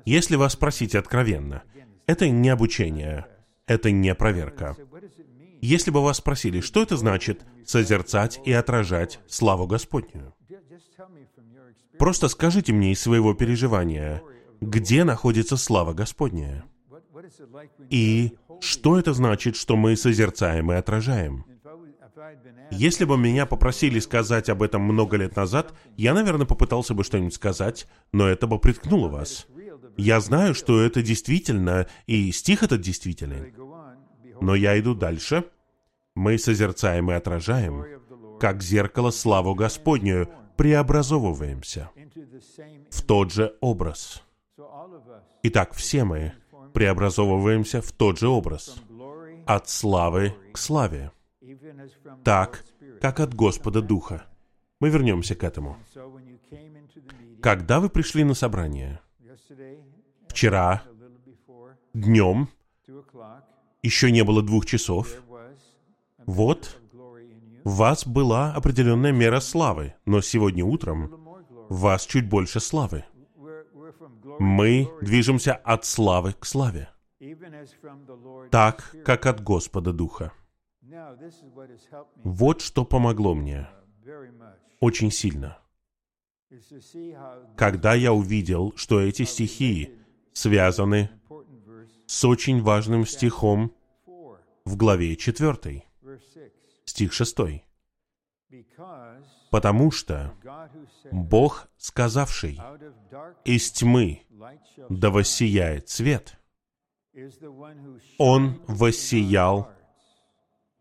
[0.04, 1.62] Если вас спросить откровенно,
[2.06, 3.26] это не обучение,
[3.66, 4.76] это не проверка.
[5.60, 10.34] Если бы вас спросили, что это значит созерцать и отражать славу Господнюю,
[11.98, 14.22] просто скажите мне из своего переживания,
[14.60, 16.64] где находится слава Господняя?
[17.90, 21.44] И что это значит, что мы созерцаем и отражаем?
[22.72, 27.34] Если бы меня попросили сказать об этом много лет назад, я, наверное, попытался бы что-нибудь
[27.34, 29.46] сказать, но это бы приткнуло вас.
[29.96, 33.54] Я знаю, что это действительно, и стих этот действителен.
[34.40, 35.44] Но я иду дальше.
[36.14, 37.84] Мы созерцаем и отражаем,
[38.40, 41.90] как зеркало славу Господнюю, преобразовываемся
[42.90, 44.22] в тот же образ.
[45.42, 46.32] Итак, все мы
[46.72, 48.76] преобразовываемся в тот же образ,
[49.46, 51.12] от славы к славе
[52.24, 52.64] так,
[53.00, 54.24] как от Господа Духа.
[54.80, 55.76] Мы вернемся к этому.
[57.40, 59.00] Когда вы пришли на собрание?
[60.28, 60.82] Вчера,
[61.94, 62.48] днем,
[63.82, 65.22] еще не было двух часов.
[66.26, 66.80] Вот,
[67.64, 71.10] в вас была определенная мера славы, но сегодня утром
[71.68, 73.04] в вас чуть больше славы.
[74.38, 76.88] Мы движемся от славы к славе,
[78.50, 80.32] так, как от Господа Духа.
[82.24, 83.68] Вот что помогло мне
[84.80, 85.58] очень сильно.
[87.56, 89.98] Когда я увидел, что эти стихи
[90.32, 91.10] связаны
[92.06, 93.74] с очень важным стихом
[94.64, 95.84] в главе 4,
[96.84, 97.36] стих 6.
[99.50, 100.34] Потому что
[101.10, 102.60] Бог, сказавший,
[103.44, 104.22] «Из тьмы
[104.88, 106.38] да воссияет свет.
[108.18, 109.70] Он воссиял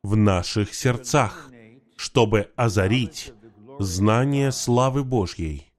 [0.04, 1.50] в наших сердцах,
[1.96, 3.34] чтобы озарить
[3.80, 5.72] знание славы Божьей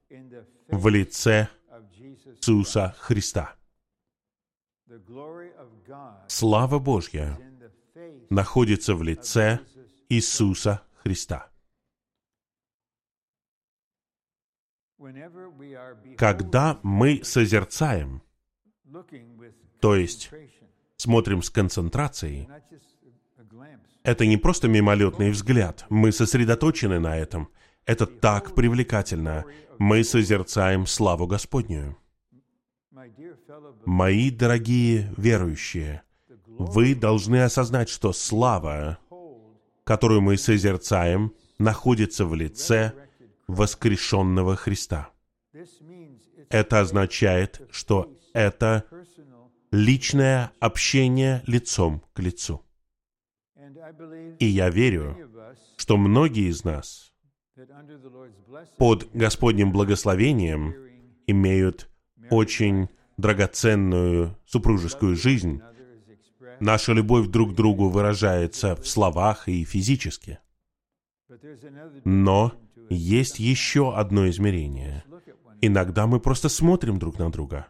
[0.67, 1.49] в лице
[2.41, 3.55] Иисуса Христа.
[6.27, 7.39] Слава Божья
[8.29, 9.59] находится в лице
[10.09, 11.49] Иисуса Христа.
[16.17, 18.21] Когда мы созерцаем,
[19.81, 20.31] то есть
[20.95, 22.47] смотрим с концентрацией,
[24.03, 27.49] это не просто мимолетный взгляд, мы сосредоточены на этом.
[27.85, 29.45] Это так привлекательно.
[29.79, 31.97] Мы созерцаем славу Господнюю.
[33.85, 36.03] Мои дорогие верующие,
[36.47, 38.99] вы должны осознать, что слава,
[39.83, 42.93] которую мы созерцаем, находится в лице
[43.47, 45.09] воскрешенного Христа.
[46.49, 48.85] Это означает, что это
[49.71, 52.62] личное общение лицом к лицу.
[54.39, 55.17] И я верю,
[55.77, 57.13] что многие из нас
[58.77, 60.75] под Господним благословением
[61.27, 61.89] имеют
[62.29, 65.61] очень драгоценную супружескую жизнь.
[66.59, 70.39] Наша любовь друг к другу выражается в словах и физически.
[72.05, 72.53] Но
[72.89, 75.03] есть еще одно измерение.
[75.61, 77.67] Иногда мы просто смотрим друг на друга.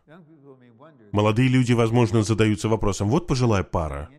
[1.11, 4.09] Молодые люди, возможно, задаются вопросом, вот пожилая пара.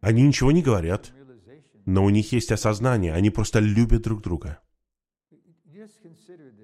[0.00, 1.12] Они ничего не говорят,
[1.84, 4.60] но у них есть осознание, они просто любят друг друга.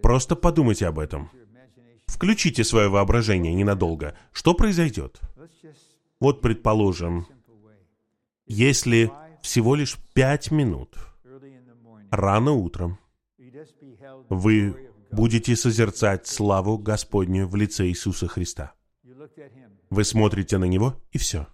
[0.03, 1.30] Просто подумайте об этом.
[2.07, 4.16] Включите свое воображение ненадолго.
[4.32, 5.20] Что произойдет?
[6.20, 7.26] Вот, предположим,
[8.47, 9.11] если
[9.43, 10.97] всего лишь пять минут
[12.11, 12.99] рано утром
[14.28, 18.74] вы будете созерцать славу Господню в лице Иисуса Христа.
[19.91, 21.47] Вы смотрите на Него, и все.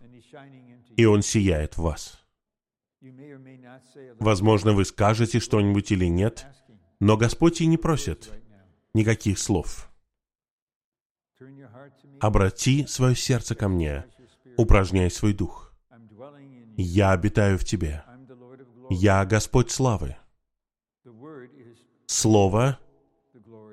[0.96, 2.22] И Он сияет в вас.
[4.18, 6.46] Возможно, вы скажете что-нибудь или нет,
[7.00, 8.30] но Господь и не просит
[8.94, 9.90] никаких слов.
[12.20, 14.06] Обрати свое сердце ко мне,
[14.56, 15.74] упражняй свой дух.
[16.76, 18.04] Я обитаю в тебе.
[18.90, 20.16] Я Господь славы.
[22.06, 22.78] Слово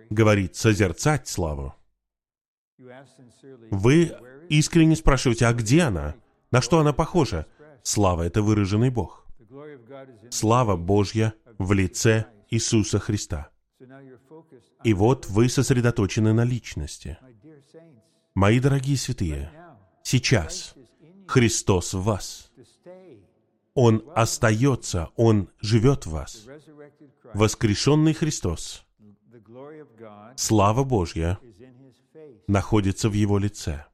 [0.09, 1.76] говорит созерцать славу.
[3.70, 4.15] Вы
[4.49, 6.15] искренне спрашиваете, а где она?
[6.52, 7.45] На что она похожа?
[7.84, 9.26] Слава— это выраженный Бог.
[10.30, 13.50] Слава Божья в лице Иисуса Христа.
[14.84, 17.18] И вот вы сосредоточены на личности.
[18.34, 19.52] Мои дорогие святые,
[20.04, 20.76] сейчас
[21.28, 22.52] Христос в вас.
[23.74, 26.45] Он остается, Он живет в вас.
[27.34, 28.86] Воскрешенный Христос,
[30.36, 31.39] слава Божья,
[32.47, 33.86] находится в Его лице.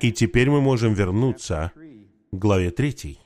[0.00, 3.20] И теперь мы можем вернуться к главе 3.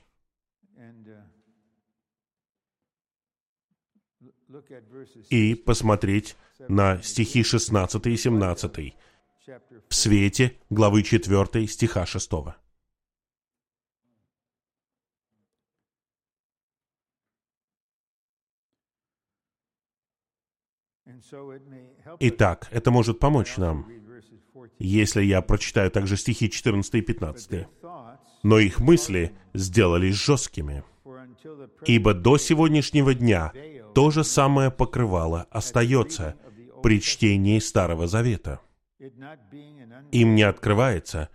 [5.31, 6.37] и посмотреть
[6.69, 8.95] на стихи 16 и 17
[9.89, 12.31] в свете главы 4 стиха 6.
[22.21, 23.91] Итак, это может помочь нам,
[24.79, 27.67] если я прочитаю также стихи 14 и 15.
[28.43, 30.85] «Но их мысли сделались жесткими,
[31.85, 33.53] ибо до сегодняшнего дня
[33.95, 36.37] то же самое покрывало остается
[36.83, 38.61] при чтении Старого Завета.
[40.13, 41.31] Им не открывается,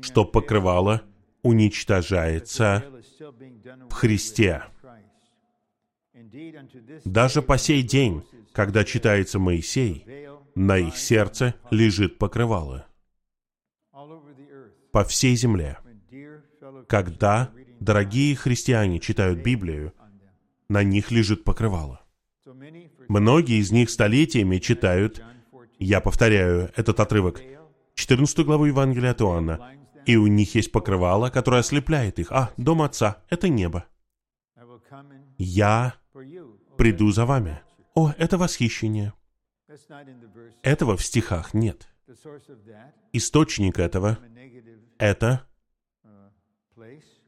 [0.00, 1.02] что покрывало
[1.42, 2.84] уничтожается
[3.88, 4.64] в Христе.
[7.04, 10.25] Даже по сей день, когда читается Моисей,
[10.56, 12.86] на их сердце лежит покрывало.
[14.90, 15.78] По всей земле.
[16.88, 19.92] Когда дорогие христиане читают Библию,
[20.68, 22.00] на них лежит покрывало.
[23.08, 25.22] Многие из них столетиями читают,
[25.78, 27.42] я повторяю этот отрывок,
[27.94, 29.72] 14 главу Евангелия от Иоанна,
[30.06, 32.32] и у них есть покрывало, которое ослепляет их.
[32.32, 33.84] А, дом Отца— это небо.
[35.36, 35.94] Я
[36.78, 37.60] приду за вами.
[37.94, 39.12] О, это восхищение.
[40.62, 41.88] Этого в стихах нет.
[43.12, 44.18] Источник этого—
[44.98, 45.46] это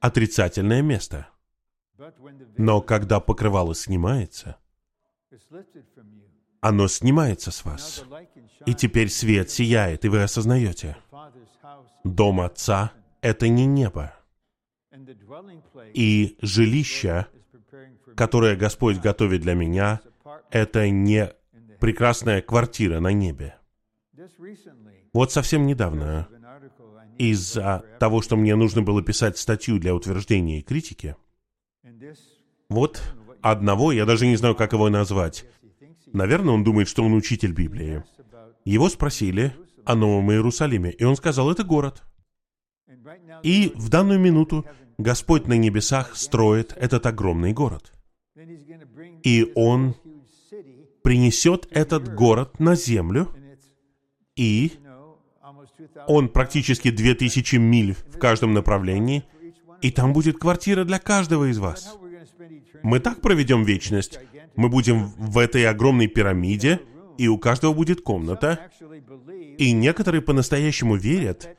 [0.01, 1.29] отрицательное место.
[2.57, 4.57] Но когда покрывало снимается,
[6.61, 8.05] оно снимается с вас.
[8.67, 10.97] И теперь свет сияет, и вы осознаете.
[12.05, 14.15] Дом Отца— это не небо.
[15.95, 17.27] И жилище,
[18.17, 20.01] которое Господь готовит для меня,
[20.51, 21.33] это не
[21.81, 23.57] прекрасная квартира на небе.
[25.13, 26.29] Вот совсем недавно,
[27.19, 31.17] из-за того, что мне нужно было писать статью для утверждения и критики,
[32.69, 33.03] вот
[33.41, 35.47] одного, я даже не знаю, как его назвать.
[36.13, 38.05] Наверное, он думает, что он учитель Библии.
[38.65, 39.55] Его спросили
[39.85, 42.03] о Новом Иерусалиме, и он сказал, это город.
[43.43, 44.67] И в данную минуту
[44.99, 47.93] Господь на небесах строит этот огромный город.
[49.23, 49.95] И Он
[51.03, 53.29] принесет этот город на землю,
[54.37, 54.73] и
[56.07, 59.25] он практически 2000 миль в каждом направлении,
[59.81, 61.97] и там будет квартира для каждого из вас.
[62.83, 64.19] Мы так проведем вечность.
[64.57, 66.81] Мы будем в этой огромной пирамиде,
[67.17, 68.71] и у каждого будет комната.
[69.59, 71.57] И некоторые по-настоящему верят,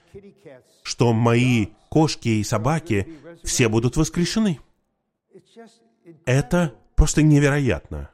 [0.83, 3.07] что мои кошки и собаки
[3.43, 4.59] все будут воскрешены.
[6.25, 8.09] Это просто невероятно.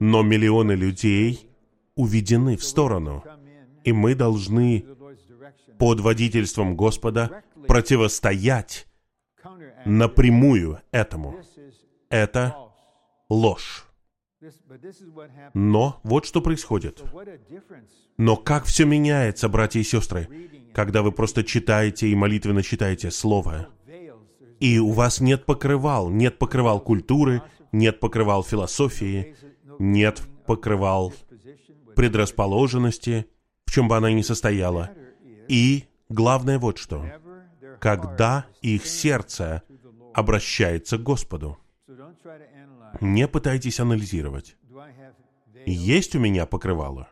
[0.00, 1.50] Но миллионы людей
[1.94, 3.24] уведены в сторону,
[3.84, 4.84] и мы должны
[5.78, 8.86] под водительством Господа противостоять
[9.84, 11.36] напрямую этому.
[12.08, 12.56] Это
[13.28, 13.86] ложь.
[15.54, 17.02] Но вот что происходит.
[18.18, 20.28] Но как все меняется, братья и сестры,
[20.72, 23.68] когда вы просто читаете и молитвенно читаете Слово.
[24.60, 29.34] И у вас нет покрывал, нет покрывал культуры, нет покрывал философии,
[29.78, 31.12] нет покрывал
[31.96, 33.26] предрасположенности,
[33.64, 34.90] в чем бы она ни состояла.
[35.48, 37.04] И главное вот что.
[37.80, 39.62] Когда их сердце
[40.14, 41.58] обращается к Господу.
[43.00, 44.56] Не пытайтесь анализировать.
[45.66, 47.08] Есть у меня покрывало?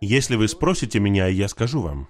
[0.00, 2.08] Если вы спросите меня, я скажу вам.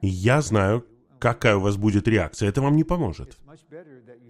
[0.00, 0.86] Я знаю,
[1.18, 2.48] какая у вас будет реакция.
[2.48, 3.38] Это вам не поможет.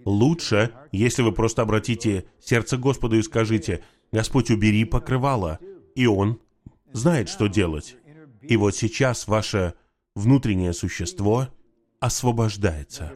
[0.05, 5.59] Лучше, если вы просто обратите сердце Господу и скажите, «Господь, убери покрывало»,
[5.95, 6.39] и Он
[6.91, 7.97] знает, что делать.
[8.41, 9.73] И вот сейчас ваше
[10.15, 11.47] внутреннее существо
[11.99, 13.11] освобождается.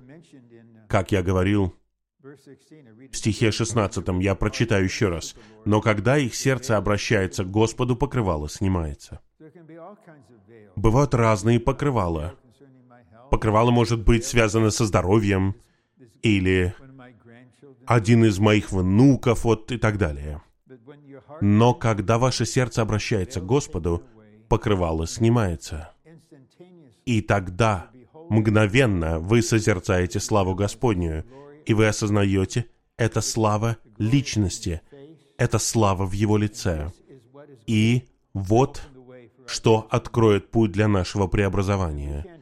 [0.88, 1.74] Как я говорил,
[2.22, 5.36] в стихе 16 я прочитаю еще раз.
[5.66, 9.20] «Но когда их сердце обращается к Господу, покрывало снимается».
[10.76, 12.34] Бывают разные покрывала.
[13.34, 15.56] Покрывало может быть связано со здоровьем,
[16.22, 16.76] или
[17.88, 20.44] один из моих внуков, вот и так далее.
[21.42, 24.04] Но когда ваше сердце обращается к Господу,
[24.50, 25.94] покрывало снимается.
[27.06, 27.90] И тогда,
[28.30, 31.26] мгновенно, вы созерцаете славу Господнюю,
[31.66, 32.68] и вы осознаете,
[32.98, 34.82] это слава личности,
[35.38, 36.92] это слава в Его лице.
[37.66, 38.04] И
[38.36, 38.84] вот
[39.48, 42.33] что откроет путь для нашего преобразования.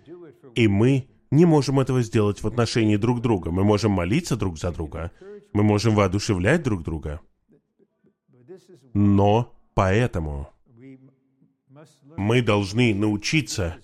[0.55, 3.51] И мы не можем этого сделать в отношении друг друга.
[3.51, 5.11] Мы можем молиться друг за друга,
[5.53, 7.21] мы можем воодушевлять друг друга.
[8.93, 10.49] Но поэтому
[12.17, 13.77] мы должны научиться,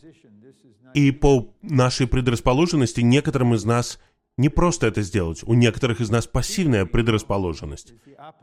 [0.93, 3.99] и по нашей предрасположенности некоторым из нас
[4.37, 5.43] не просто это сделать.
[5.43, 7.93] У некоторых из нас пассивная предрасположенность.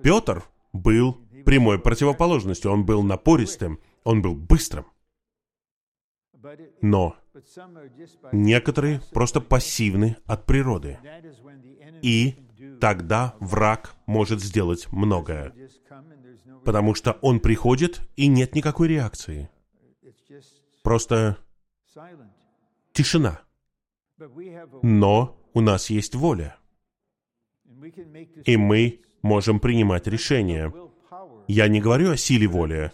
[0.02, 2.70] Петр был прямой противоположностью.
[2.72, 4.86] Он был напористым, он был быстрым.
[6.82, 7.16] Но
[8.32, 10.98] некоторые просто пассивны от природы.
[12.02, 12.36] И
[12.80, 15.52] тогда враг может сделать многое.
[16.64, 19.50] Потому что он приходит, и нет никакой реакции.
[20.82, 21.38] Просто
[22.92, 23.40] тишина.
[24.82, 26.56] Но у нас есть воля.
[28.44, 30.72] И мы можем принимать решения.
[31.48, 32.92] Я не говорю о силе воли.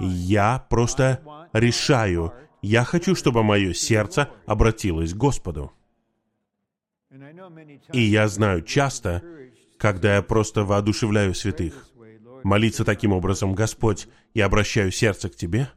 [0.00, 1.22] Я просто
[1.52, 2.32] решаю.
[2.62, 5.72] Я хочу, чтобы мое сердце обратилось к Господу.
[7.92, 9.22] И я знаю часто,
[9.78, 11.88] когда я просто воодушевляю святых,
[12.44, 15.68] молиться таким образом, Господь, я обращаю сердце к Тебе.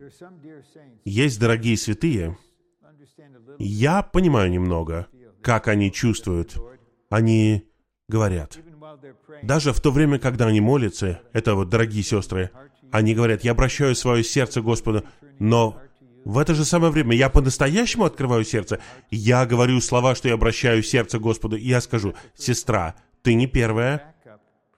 [1.06, 2.38] Есть дорогие святые,
[3.60, 5.08] я понимаю немного,
[5.42, 6.58] как они чувствуют.
[7.10, 7.68] Они
[8.08, 8.60] говорят,
[9.44, 12.52] даже в то время, когда они молятся, это вот дорогие сестры,
[12.92, 15.04] они говорят, я обращаю свое сердце Господу,
[15.40, 15.80] но
[16.26, 18.80] в это же самое время я по-настоящему открываю сердце.
[19.12, 24.16] Я говорю слова, что я обращаю сердце Господу, и я скажу, сестра, ты не первая.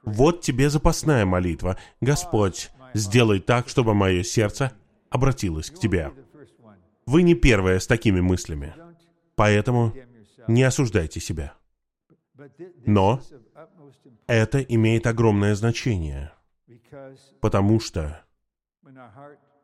[0.04, 1.78] Вот тебе запасная молитва.
[2.02, 4.72] Господь, сделай так, чтобы мое сердце
[5.10, 6.12] обратилось к тебе.
[7.06, 8.74] Вы не первая с такими мыслями.
[9.36, 9.94] Поэтому
[10.48, 11.54] не осуждайте себя.
[12.86, 13.22] Но
[14.28, 16.32] это имеет огромное значение,
[17.42, 18.22] потому что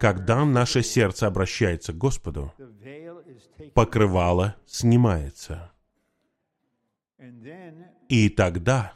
[0.01, 2.51] когда наше сердце обращается к Господу,
[3.75, 5.71] покрывало снимается.
[8.09, 8.93] И тогда,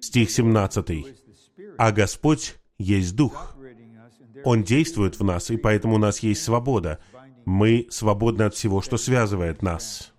[0.00, 1.06] стих 17,
[1.76, 3.54] «А Господь есть Дух,
[4.44, 7.00] Он действует в нас, и поэтому у нас есть свобода.
[7.44, 10.14] Мы свободны от всего, что связывает нас,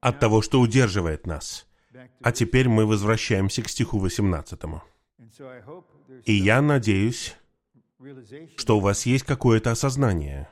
[0.00, 1.66] от того, что удерживает нас.
[2.22, 4.60] А теперь мы возвращаемся к стиху 18.
[6.24, 7.36] И я надеюсь,
[8.56, 10.48] что у вас есть какое-то осознание.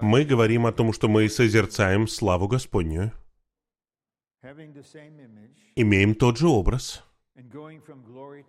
[0.00, 3.12] Мы говорим о том, что мы созерцаем славу Господню,
[5.76, 7.04] имеем тот же образ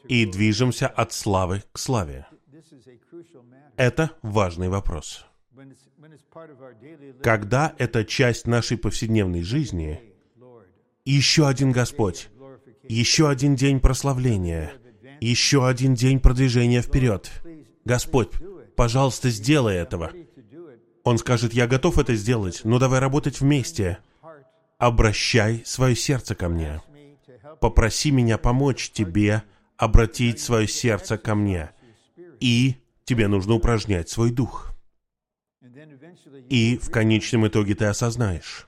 [0.07, 2.27] и движемся от славы к славе.
[3.77, 5.25] Это важный вопрос.
[7.21, 10.13] Когда это часть нашей повседневной жизни,
[11.03, 12.29] еще один Господь,
[12.83, 14.73] еще один день прославления,
[15.19, 17.31] еще один день продвижения вперед.
[17.85, 18.31] Господь,
[18.75, 20.11] пожалуйста, сделай этого.
[21.03, 23.99] Он скажет, я готов это сделать, но давай работать вместе.
[24.79, 26.81] Обращай свое сердце ко мне.
[27.61, 29.43] Попроси меня помочь тебе
[29.77, 31.71] обратить свое сердце ко мне.
[32.39, 34.71] И тебе нужно упражнять свой дух.
[36.49, 38.67] И в конечном итоге ты осознаешь.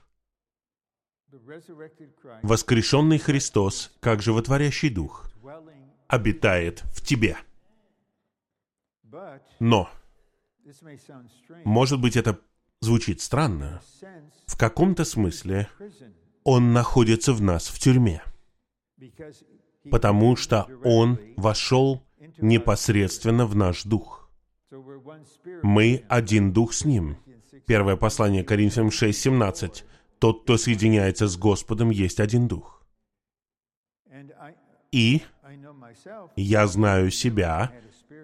[2.42, 5.30] Воскрешенный Христос, как животворящий дух,
[6.06, 7.36] обитает в тебе.
[9.58, 9.88] Но,
[11.64, 12.40] может быть, это
[12.80, 13.80] звучит странно.
[14.46, 15.68] В каком-то смысле
[16.44, 18.22] Он находится в нас в тюрьме,
[19.90, 22.02] потому что Он вошел
[22.38, 24.30] непосредственно в наш дух.
[25.62, 27.18] Мы один дух с Ним.
[27.66, 29.84] Первое послание Коринфянам 6.17.
[30.18, 32.82] Тот, кто соединяется с Господом, есть один дух.
[34.90, 35.22] И
[36.36, 37.72] я знаю себя,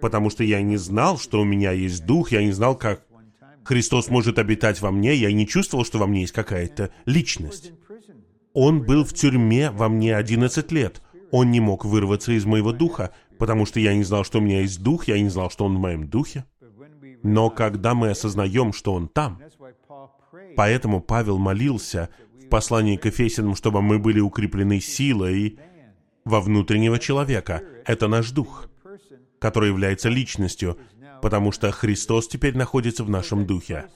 [0.01, 3.05] потому что я не знал, что у меня есть дух, я не знал, как
[3.63, 7.71] Христос может обитать во мне, я не чувствовал, что во мне есть какая-то личность.
[8.53, 11.01] Он был в тюрьме во мне 11 лет.
[11.31, 14.61] Он не мог вырваться из моего духа, потому что я не знал, что у меня
[14.61, 16.45] есть дух, я не знал, что он в моем духе.
[17.23, 19.41] Но когда мы осознаем, что он там,
[20.55, 25.57] поэтому Павел молился в послании к Ефесянам, чтобы мы были укреплены силой
[26.23, 27.63] во внутреннего человека.
[27.85, 28.69] Это наш дух,
[29.39, 30.77] который является личностью,
[31.21, 33.89] потому что Христос теперь находится в нашем духе.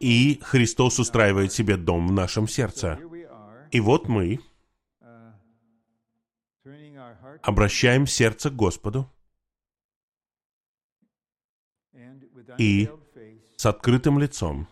[0.00, 2.98] И Христос устраивает себе дом в нашем сердце.
[3.70, 4.40] И вот мы
[7.42, 9.10] обращаем сердце к Господу
[12.58, 12.88] и
[13.56, 14.68] с открытым лицом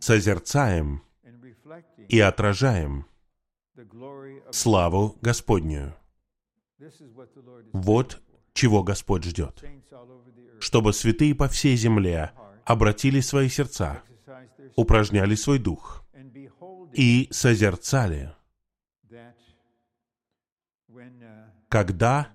[0.00, 1.02] созерцаем
[2.08, 3.06] и отражаем
[4.50, 5.94] славу Господнюю.
[7.72, 8.20] Вот
[8.58, 9.62] чего Господь ждет.
[10.58, 12.32] Чтобы святые по всей земле
[12.64, 14.02] обратили свои сердца,
[14.74, 16.04] упражняли свой дух
[16.92, 18.34] и созерцали,
[21.68, 22.32] когда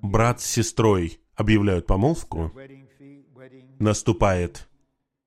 [0.00, 2.50] брат с сестрой объявляют помолвку,
[3.78, 4.66] наступает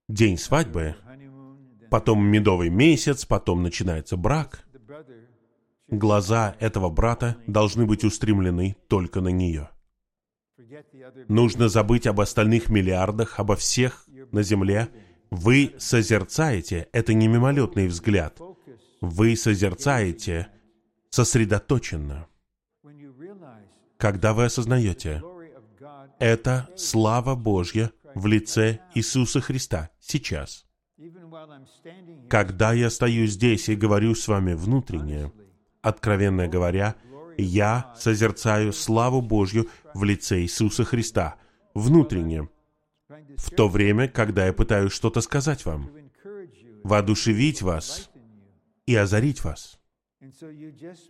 [0.07, 0.95] день свадьбы,
[1.91, 4.65] потом медовый месяц, потом начинается брак,
[5.89, 9.69] глаза этого брата должны быть устремлены только на нее.
[11.27, 14.89] Нужно забыть об остальных миллиардах, обо всех на земле.
[15.29, 18.39] Вы созерцаете, это не мимолетный взгляд.
[19.01, 20.47] Вы созерцаете
[21.09, 22.27] сосредоточенно.
[23.97, 25.21] Когда вы осознаете,
[26.19, 30.65] это слава Божья в лице Иисуса Христа сейчас.
[32.29, 35.31] Когда я стою здесь и говорю с вами внутренне,
[35.81, 36.95] откровенно говоря,
[37.37, 41.35] я созерцаю славу Божью в лице Иисуса Христа,
[41.73, 42.49] внутренне,
[43.37, 45.89] в то время, когда я пытаюсь что-то сказать вам,
[46.83, 48.09] воодушевить вас
[48.85, 49.79] и озарить вас.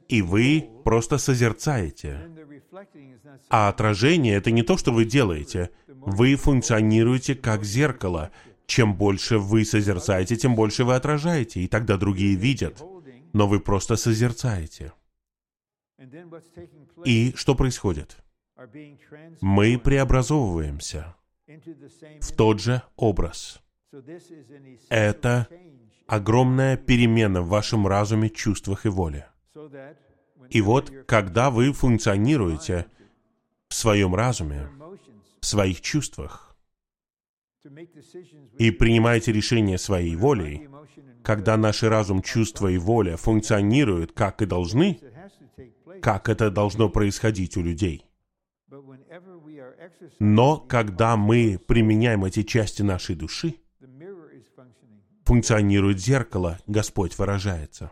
[0.09, 2.29] И вы просто созерцаете.
[3.49, 5.69] А отражение— это не то, что вы делаете.
[5.87, 8.31] Вы функционируете как зеркало.
[8.65, 12.83] Чем больше вы созерцаете, тем больше вы отражаете, и тогда другие видят
[13.35, 14.93] но вы просто созерцаете.
[17.05, 18.17] И что происходит?
[19.41, 21.15] Мы преобразовываемся
[22.21, 23.61] в тот же образ.
[24.89, 25.47] Это
[26.07, 29.27] огромная перемена в вашем разуме, чувствах и воле.
[30.49, 32.87] И вот, когда вы функционируете
[33.67, 34.69] в своем разуме,
[35.39, 36.55] в своих чувствах,
[38.59, 40.69] и принимаете решения своей волей,
[41.23, 44.99] когда наш разум, чувства и воля функционируют как и должны,
[46.05, 48.05] как это должно происходить у людей.
[50.19, 53.55] Но когда мы применяем эти части нашей души,
[55.23, 57.91] функционирует зеркало, Господь выражается.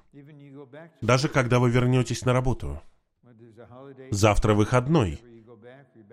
[1.02, 2.80] Даже когда вы вернетесь на работу,
[4.12, 5.20] завтра выходной,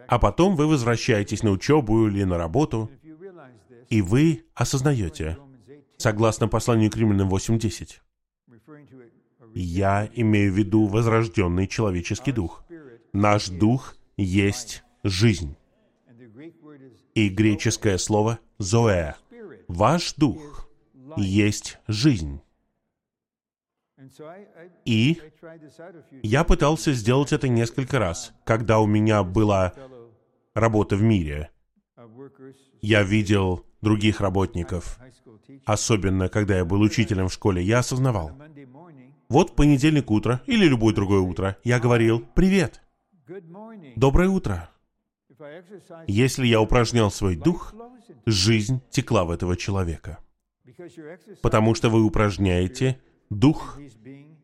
[0.07, 2.90] А потом вы возвращаетесь на учебу или на работу,
[3.90, 8.01] и вы осознаете, Romans 8, согласно посланию к Римлянам 8.10,
[9.55, 12.64] я имею в виду возрожденный человеческий дух.
[13.12, 15.57] Наш дух есть жизнь.
[17.14, 19.14] И греческое слово «зоэ».
[19.68, 20.68] Ваш дух
[21.16, 22.40] есть жизнь.
[24.84, 25.20] И
[26.22, 29.74] я пытался сделать это несколько раз, когда у меня была
[30.55, 31.51] работа в мире.
[32.80, 34.98] Я видел других работников,
[35.64, 38.32] особенно когда я был учителем в школе, я осознавал.
[39.31, 42.83] Вот в понедельник утро или любое другое утро я говорил «Привет,
[43.95, 44.68] доброе утро».
[46.09, 47.72] Если я упражнял свой дух,
[48.26, 50.18] жизнь текла в этого человека.
[51.43, 53.01] Потому что вы упражняете
[53.31, 53.78] дух,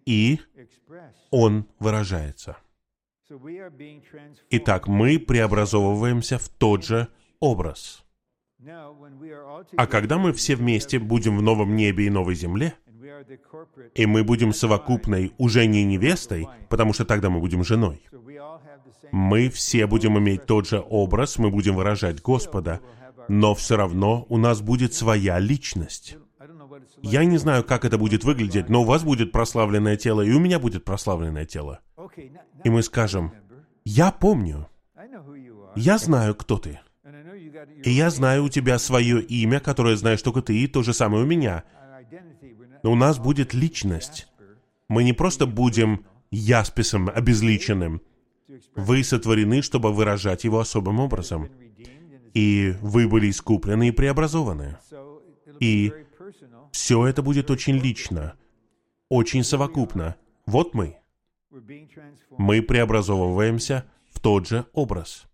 [0.05, 0.39] и
[1.32, 2.57] он выражается.
[4.51, 7.09] Итак, мы преобразовываемся в тот же
[7.41, 8.05] образ.
[9.76, 12.74] А когда мы все вместе будем в новом небе и новой земле,
[13.95, 18.03] и мы будем совокупной уже не невестой, потому что тогда мы будем женой,
[19.12, 22.81] мы все будем иметь тот же образ, мы будем выражать Господа,
[23.29, 26.17] но все равно у нас будет своя личность.
[27.03, 30.39] Я не знаю, как это будет выглядеть, но у вас будет прославленное тело, и у
[30.39, 31.81] меня будет прославленное тело.
[32.64, 33.33] И мы скажем,
[33.85, 34.69] я помню,
[35.77, 36.81] я знаю, кто ты.
[37.85, 41.23] И я знаю у тебя свое имя, которое знаешь только ты, и то же самое
[41.23, 41.64] у меня.
[42.87, 44.28] Но у нас будет личность.
[44.87, 48.01] Мы не просто будем ясписом обезличенным.
[48.76, 51.51] Вы сотворены, чтобы выражать его особым образом.
[52.32, 54.78] И вы были искуплены и преобразованы.
[55.59, 55.93] И
[56.70, 58.37] все это будет очень лично,
[59.09, 60.14] очень совокупно.
[60.47, 60.97] Вот мы.
[62.39, 65.26] Мы преобразовываемся в тот же образ.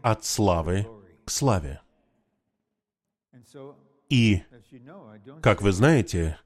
[0.00, 0.86] От славы
[1.26, 1.82] к славе.
[4.08, 4.42] И,
[5.42, 6.38] как вы знаете,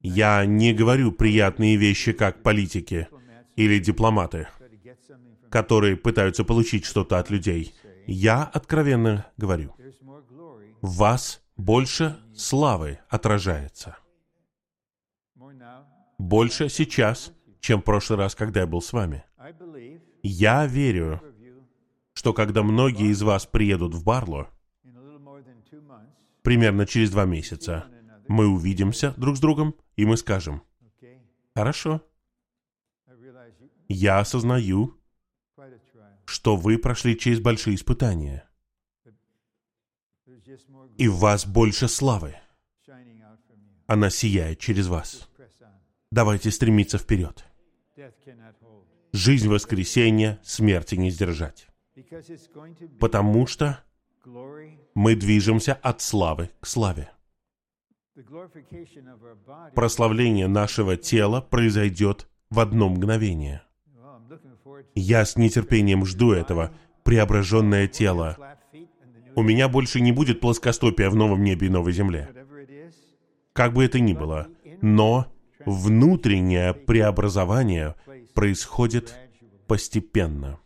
[0.00, 3.08] я не говорю приятные вещи, как политики
[3.56, 4.48] или дипломаты,
[5.50, 7.74] которые пытаются получить что-то от людей.
[8.06, 9.74] Я откровенно говорю,
[10.80, 13.96] в вас больше славы отражается.
[16.18, 19.24] Больше сейчас, чем в прошлый раз, когда я был с вами.
[20.22, 21.20] Я верю,
[22.12, 24.48] что когда многие из вас приедут в Барло,
[26.42, 27.86] примерно через два месяца.
[28.28, 30.62] Мы увидимся друг с другом, и мы скажем,
[31.54, 32.02] хорошо,
[33.88, 34.94] я осознаю,
[36.26, 38.48] что вы прошли через большие испытания,
[40.98, 42.36] и в вас больше славы.
[43.86, 45.28] Она сияет через вас.
[46.10, 47.44] Давайте стремиться вперед.
[49.12, 51.68] Жизнь воскресения смерти не сдержать.
[53.00, 53.82] Потому что
[54.94, 57.10] мы движемся от славы к славе.
[59.74, 63.62] Прославление нашего тела произойдет в одно мгновение.
[64.94, 66.72] Я с нетерпением жду этого.
[67.04, 68.36] Преображенное тело.
[69.34, 72.28] У меня больше не будет плоскостопия в новом небе и новой земле.
[73.52, 74.48] Как бы это ни было.
[74.82, 75.32] Но
[75.64, 77.94] внутреннее преобразование
[78.34, 79.16] происходит
[79.66, 80.58] постепенно.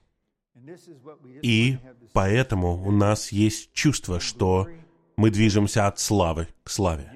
[1.43, 1.79] И
[2.13, 4.69] поэтому у нас есть чувство, что
[5.17, 7.13] мы движемся от славы к славе.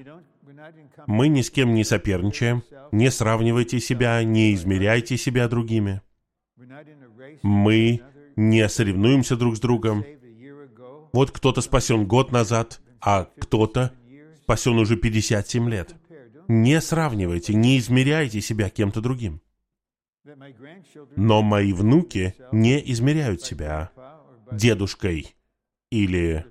[1.07, 6.01] Мы ни с кем не соперничаем, не сравнивайте себя, не измеряйте себя другими.
[7.43, 8.01] Мы
[8.35, 10.05] не соревнуемся друг с другом.
[11.13, 13.93] Вот кто-то спасен год назад, а кто-то
[14.43, 15.95] спасен уже 57 лет.
[16.47, 19.41] Не сравнивайте, не измеряйте себя кем-то другим.
[21.15, 23.91] Но мои внуки не измеряют себя
[24.51, 25.35] дедушкой
[25.89, 26.45] или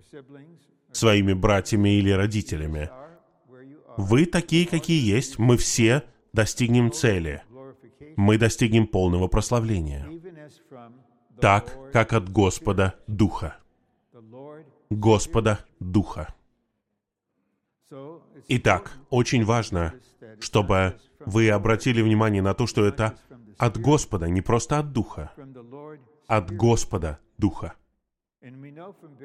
[0.93, 2.91] своими братьями или родителями.
[3.97, 5.39] Вы такие, какие есть.
[5.39, 7.43] Мы все достигнем цели.
[8.17, 10.09] Мы достигнем полного прославления.
[11.41, 13.57] Так, как от Господа Духа.
[14.91, 16.35] Господа Духа.
[18.49, 19.95] Итак, очень важно,
[20.41, 23.19] чтобы вы обратили внимание на то, что это
[23.59, 25.33] от Господа, не просто от Духа,
[26.27, 27.75] от Господа Духа.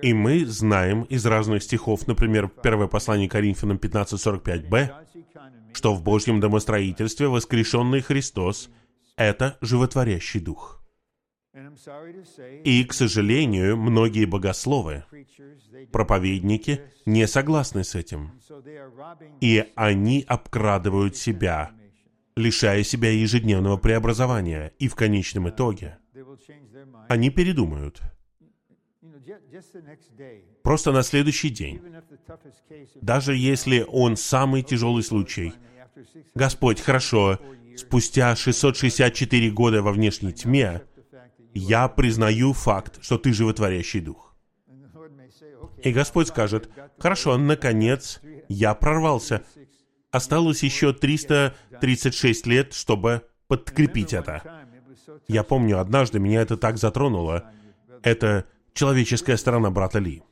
[0.01, 6.03] И мы знаем из разных стихов, например, первое послание Коринфянам 15.45b, God's economy, что в
[6.03, 8.69] Божьем домостроительстве воскрешенный Христос—
[9.17, 10.81] это животворящий Дух.
[12.63, 15.03] И, к сожалению, многие богословы,
[15.91, 18.39] проповедники не согласны с этим.
[19.41, 21.71] И они обкрадывают себя,
[22.37, 24.71] лишая себя ежедневного преобразования.
[24.79, 25.97] И в конечном итоге
[27.09, 28.01] они передумают.
[30.63, 31.81] Просто на следующий день,
[33.01, 35.53] даже если он самый тяжелый случай,
[36.35, 37.39] Господь, хорошо,
[37.75, 40.81] спустя 664 года во внешней тьме,
[41.53, 44.35] я признаю факт, что ты животворящий дух.
[45.83, 49.43] И Господь скажет, хорошо, наконец, я прорвался.
[50.11, 54.43] Осталось еще 336 лет, чтобы подкрепить это.
[55.27, 57.51] Я помню, однажды меня это так затронуло.
[58.03, 60.23] Это человеческая сторона брата Ли.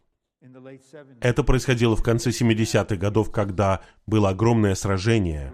[0.42, 5.54] in the late 70s, Это происходило в конце 70-х годов, когда было огромное сражение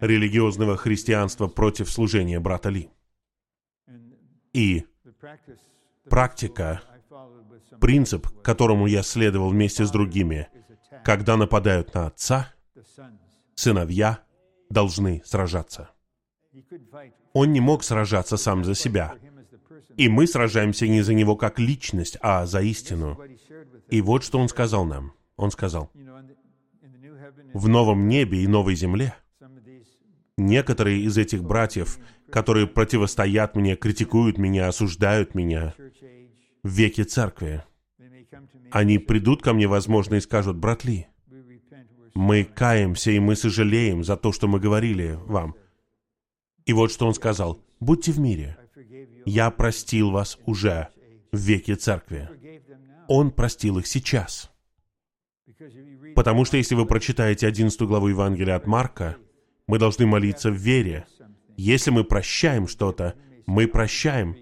[0.00, 2.90] религиозного христианства против служения брата Ли.
[4.52, 4.84] И
[6.10, 6.82] практика,
[7.80, 10.48] принцип, которому я следовал вместе с другими,
[11.04, 12.52] когда нападают на отца,
[13.54, 14.20] сыновья
[14.68, 15.90] должны сражаться.
[17.32, 19.14] Он не мог сражаться сам за себя.
[19.96, 23.18] И мы сражаемся не за него как личность, а за истину.
[23.88, 25.12] И вот что он сказал нам.
[25.36, 25.90] Он сказал,
[27.52, 29.14] в новом небе и новой земле
[30.36, 31.98] некоторые из этих братьев,
[32.30, 35.74] которые противостоят мне, критикуют меня, осуждают меня
[36.62, 37.64] в веке церкви,
[38.70, 41.06] они придут ко мне, возможно, и скажут, брат Ли,
[42.14, 45.54] мы каемся и мы сожалеем за то, что мы говорили вам.
[46.64, 48.56] И вот что он сказал, будьте в мире.
[49.24, 50.88] Я простил вас уже
[51.32, 52.28] в веке церкви.
[53.08, 54.50] Он простил их сейчас.
[56.14, 59.16] Потому что если вы прочитаете 11 главу Евангелия от Марка,
[59.66, 61.06] мы должны молиться в вере.
[61.56, 63.14] Если мы прощаем что-то,
[63.46, 64.36] мы прощаем.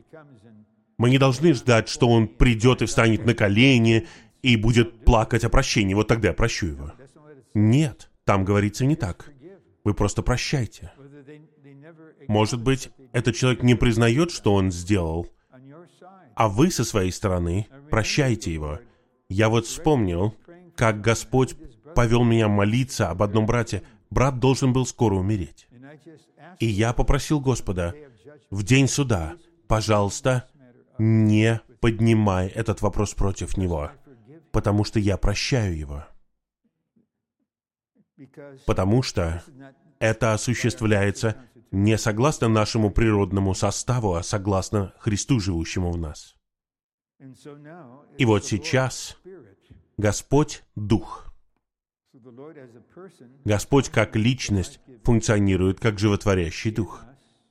[0.98, 4.06] Мы не должны ждать, что он придет и встанет на колени
[4.42, 5.94] и будет плакать о прощении.
[5.94, 6.92] Вот тогда я прощу его.
[7.54, 9.30] Нет, там говорится не так.
[9.84, 10.92] Вы просто прощайте.
[12.28, 15.28] Может быть, этот человек не признает, что он сделал,
[16.34, 18.80] а вы со своей стороны прощаете его.
[19.28, 20.34] Я вот вспомнил,
[20.76, 21.56] как Господь
[21.94, 23.82] повел меня молиться об одном брате.
[24.10, 25.68] Брат должен был скоро умереть.
[26.58, 27.94] И я попросил Господа,
[28.50, 29.34] в день суда,
[29.68, 30.48] пожалуйста,
[30.98, 33.90] не поднимай этот вопрос против него,
[34.52, 36.06] потому что я прощаю его.
[38.66, 39.42] Потому что
[39.98, 41.36] это осуществляется
[41.70, 46.36] не согласно нашему природному составу, а согласно Христу, живущему в нас.
[48.18, 49.16] И вот сейчас.
[49.96, 51.26] Господь— Дух.
[53.44, 57.02] Господь как личность функционирует как животворящий Дух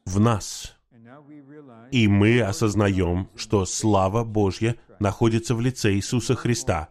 [0.06, 0.76] в нас.
[1.92, 6.90] И мы осознаем, что слава Божья находится в лице Иисуса Христа.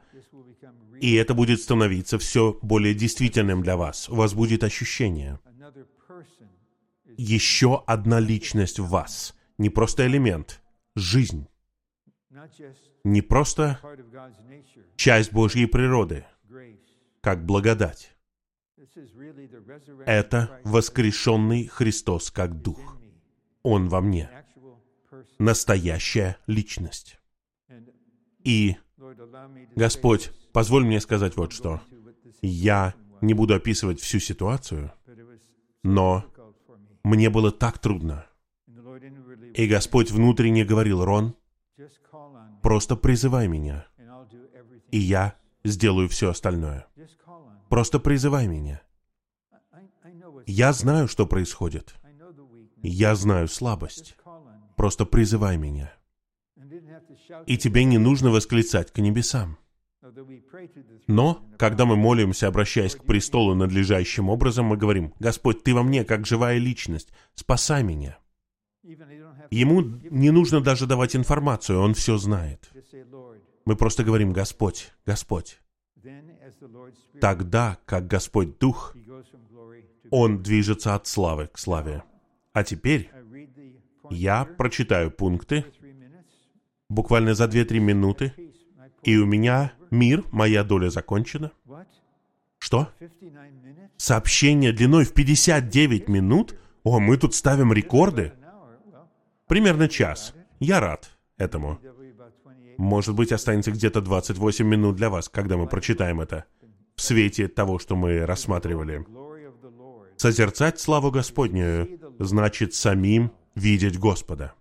[1.00, 4.08] И это будет становиться все более действительным для вас.
[4.08, 5.38] У вас будет ощущение.
[7.18, 9.34] Еще одна личность в вас.
[9.58, 10.62] Не просто элемент.
[10.94, 11.48] Жизнь.
[13.02, 13.80] Не просто
[14.94, 16.24] часть Божьей природы,
[17.20, 18.14] как благодать.
[20.06, 22.98] Это воскрешенный Христос как Дух.
[23.64, 24.30] Он во мне.
[25.40, 27.18] Настоящая личность.
[28.44, 28.76] И,
[29.74, 31.80] Господь, позволь мне сказать вот что.
[32.42, 34.92] Я не буду описывать всю ситуацию,
[35.82, 36.24] но.
[37.02, 38.26] Мне было так трудно.
[39.54, 41.34] И Господь внутренне говорил, Рон,
[42.62, 43.86] просто призывай меня,
[44.90, 46.86] и я сделаю все остальное.
[47.68, 48.82] Просто призывай меня.
[50.46, 51.94] Я знаю, что происходит.
[52.82, 54.16] Я знаю слабость.
[54.76, 55.92] Просто призывай меня.
[57.46, 59.58] И тебе не нужно восклицать к небесам.
[61.06, 66.04] Но, когда мы молимся, обращаясь к престолу надлежащим образом, мы говорим, «Господь, Ты во мне,
[66.04, 68.18] как живая личность, спасай меня».
[69.50, 72.70] Ему не нужно даже давать информацию, Он все знает.
[73.64, 75.60] Мы просто говорим, «Господь, Господь».
[77.20, 78.96] Тогда, как Господь Дух,
[80.10, 82.02] Он движется от славы к славе.
[82.52, 83.10] А теперь
[84.10, 85.64] я прочитаю пункты
[86.88, 88.32] буквально за 2-3 минуты,
[89.02, 91.52] и у меня мир, моя доля закончена.
[92.58, 92.88] Что?
[92.98, 93.90] 59 minutes?
[93.96, 96.58] Сообщение длиной в 59 минут?
[96.82, 98.32] О, мы тут ставим рекорды.
[99.46, 100.34] Примерно час.
[100.60, 101.78] Я рад этому.
[101.82, 102.74] there'll be about 28.
[102.78, 106.44] Может быть, останется где-то 28 минут для вас, когда мы прочитаем это.
[106.96, 109.06] В свете того, что мы рассматривали.
[110.16, 111.88] Созерцать славу Господню
[112.18, 114.54] значит самим видеть Господа.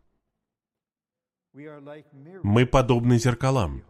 [2.44, 3.84] Мы подобны зеркалам,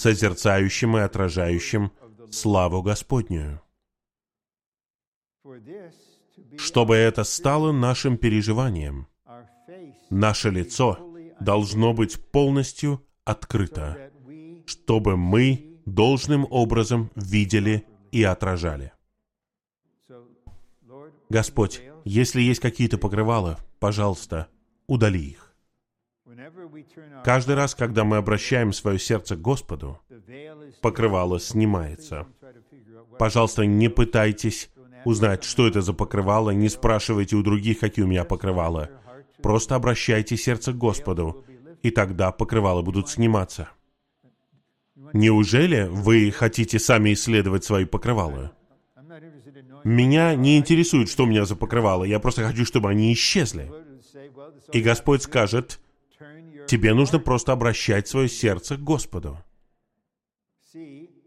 [0.00, 1.92] созерцающим и отражающим
[2.30, 3.60] славу Господнюю.
[6.56, 9.08] Чтобы это стало нашим переживанием,
[10.08, 10.98] наше лицо
[11.40, 14.10] должно быть полностью открыто,
[14.66, 18.92] чтобы мы должным образом видели и отражали.
[21.28, 24.48] Господь, если есть какие-то покрывала, пожалуйста,
[24.86, 25.49] удали их.
[27.24, 30.00] Каждый раз, когда мы обращаем свое сердце к Господу,
[30.80, 32.26] покрывало снимается.
[33.18, 34.70] Пожалуйста, не пытайтесь
[35.04, 38.90] узнать, что это за покрывало, не спрашивайте у других, какие у меня покрывала.
[39.42, 41.44] Просто обращайте сердце к Господу,
[41.82, 43.68] и тогда покрывала будут сниматься.
[45.12, 48.52] Неужели вы хотите сами исследовать свои покрывала?
[49.82, 53.72] Меня не интересует, что у меня за покрывало, я просто хочу, чтобы они исчезли.
[54.72, 55.80] И Господь скажет,
[56.70, 59.36] тебе нужно просто обращать свое сердце к Господу.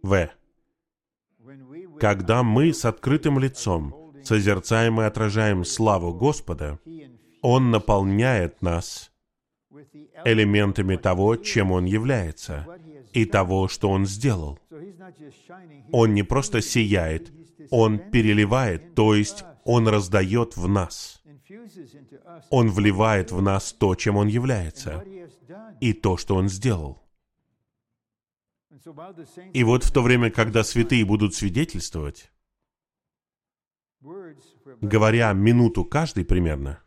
[0.01, 0.29] В.
[1.99, 6.79] Когда мы с открытым лицом созерцаем и отражаем славу Господа,
[7.41, 9.11] Он наполняет нас
[10.23, 12.65] элементами того, чем Он является,
[13.11, 14.59] и того, что Он сделал.
[15.91, 17.33] Он не просто сияет,
[17.69, 21.21] Он переливает, то есть Он раздает в нас.
[22.49, 25.03] Он вливает в нас то, чем Он является,
[25.89, 27.03] и то, что Он сделал.
[29.53, 32.31] И вот в то время, когда святые будут свидетельствовать,
[34.81, 36.79] говоря минуту каждый примерно,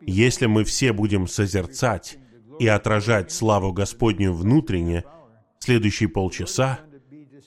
[0.00, 2.18] если мы все будем созерцать
[2.58, 5.04] и отражать славу Господню внутренне,
[5.58, 6.80] следующие полчаса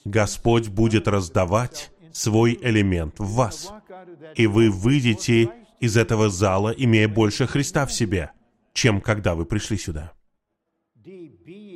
[0.06, 3.72] Господь будет раздавать свой элемент в вас.
[4.36, 5.50] И вы выйдете
[5.80, 8.32] из этого зала, имея больше Христа в себе,
[8.74, 10.14] чем когда вы пришли сюда.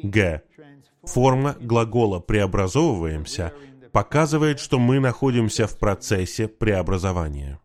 [0.04, 0.44] Г.
[1.04, 3.54] Форма глагола «преобразовываемся»
[3.92, 7.60] показывает, что мы находимся в процессе преобразования.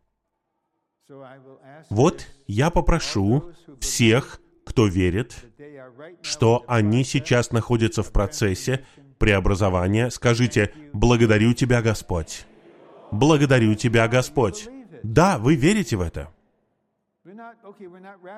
[1.91, 5.35] Вот я попрошу всех, кто верит,
[6.23, 8.85] что они сейчас находятся в процессе
[9.19, 12.47] преобразования, скажите «Благодарю Тебя, Господь».
[13.11, 14.69] Благодарю Тебя, Господь.
[15.03, 16.33] Да, вы верите в это.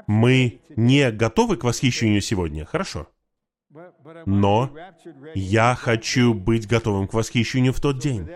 [0.07, 3.09] Мы не готовы к восхищению сегодня, хорошо.
[4.27, 4.71] Но
[5.35, 8.29] я хочу быть готовым к восхищению в тот день.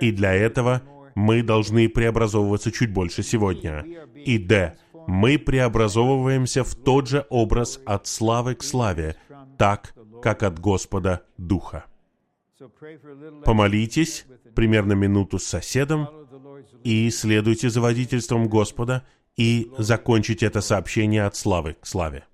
[0.00, 0.82] И для этого
[1.14, 3.84] мы должны преобразовываться чуть больше сегодня.
[4.14, 4.78] И Д.
[5.06, 9.16] Мы преобразовываемся в тот же образ от славы к славе,
[9.56, 11.86] так, как от Господа Духа.
[13.44, 16.08] Помолитесь примерно минуту с соседом
[16.84, 22.26] и следуйте за водительством Господа и закончите это сообщение от славы к славе.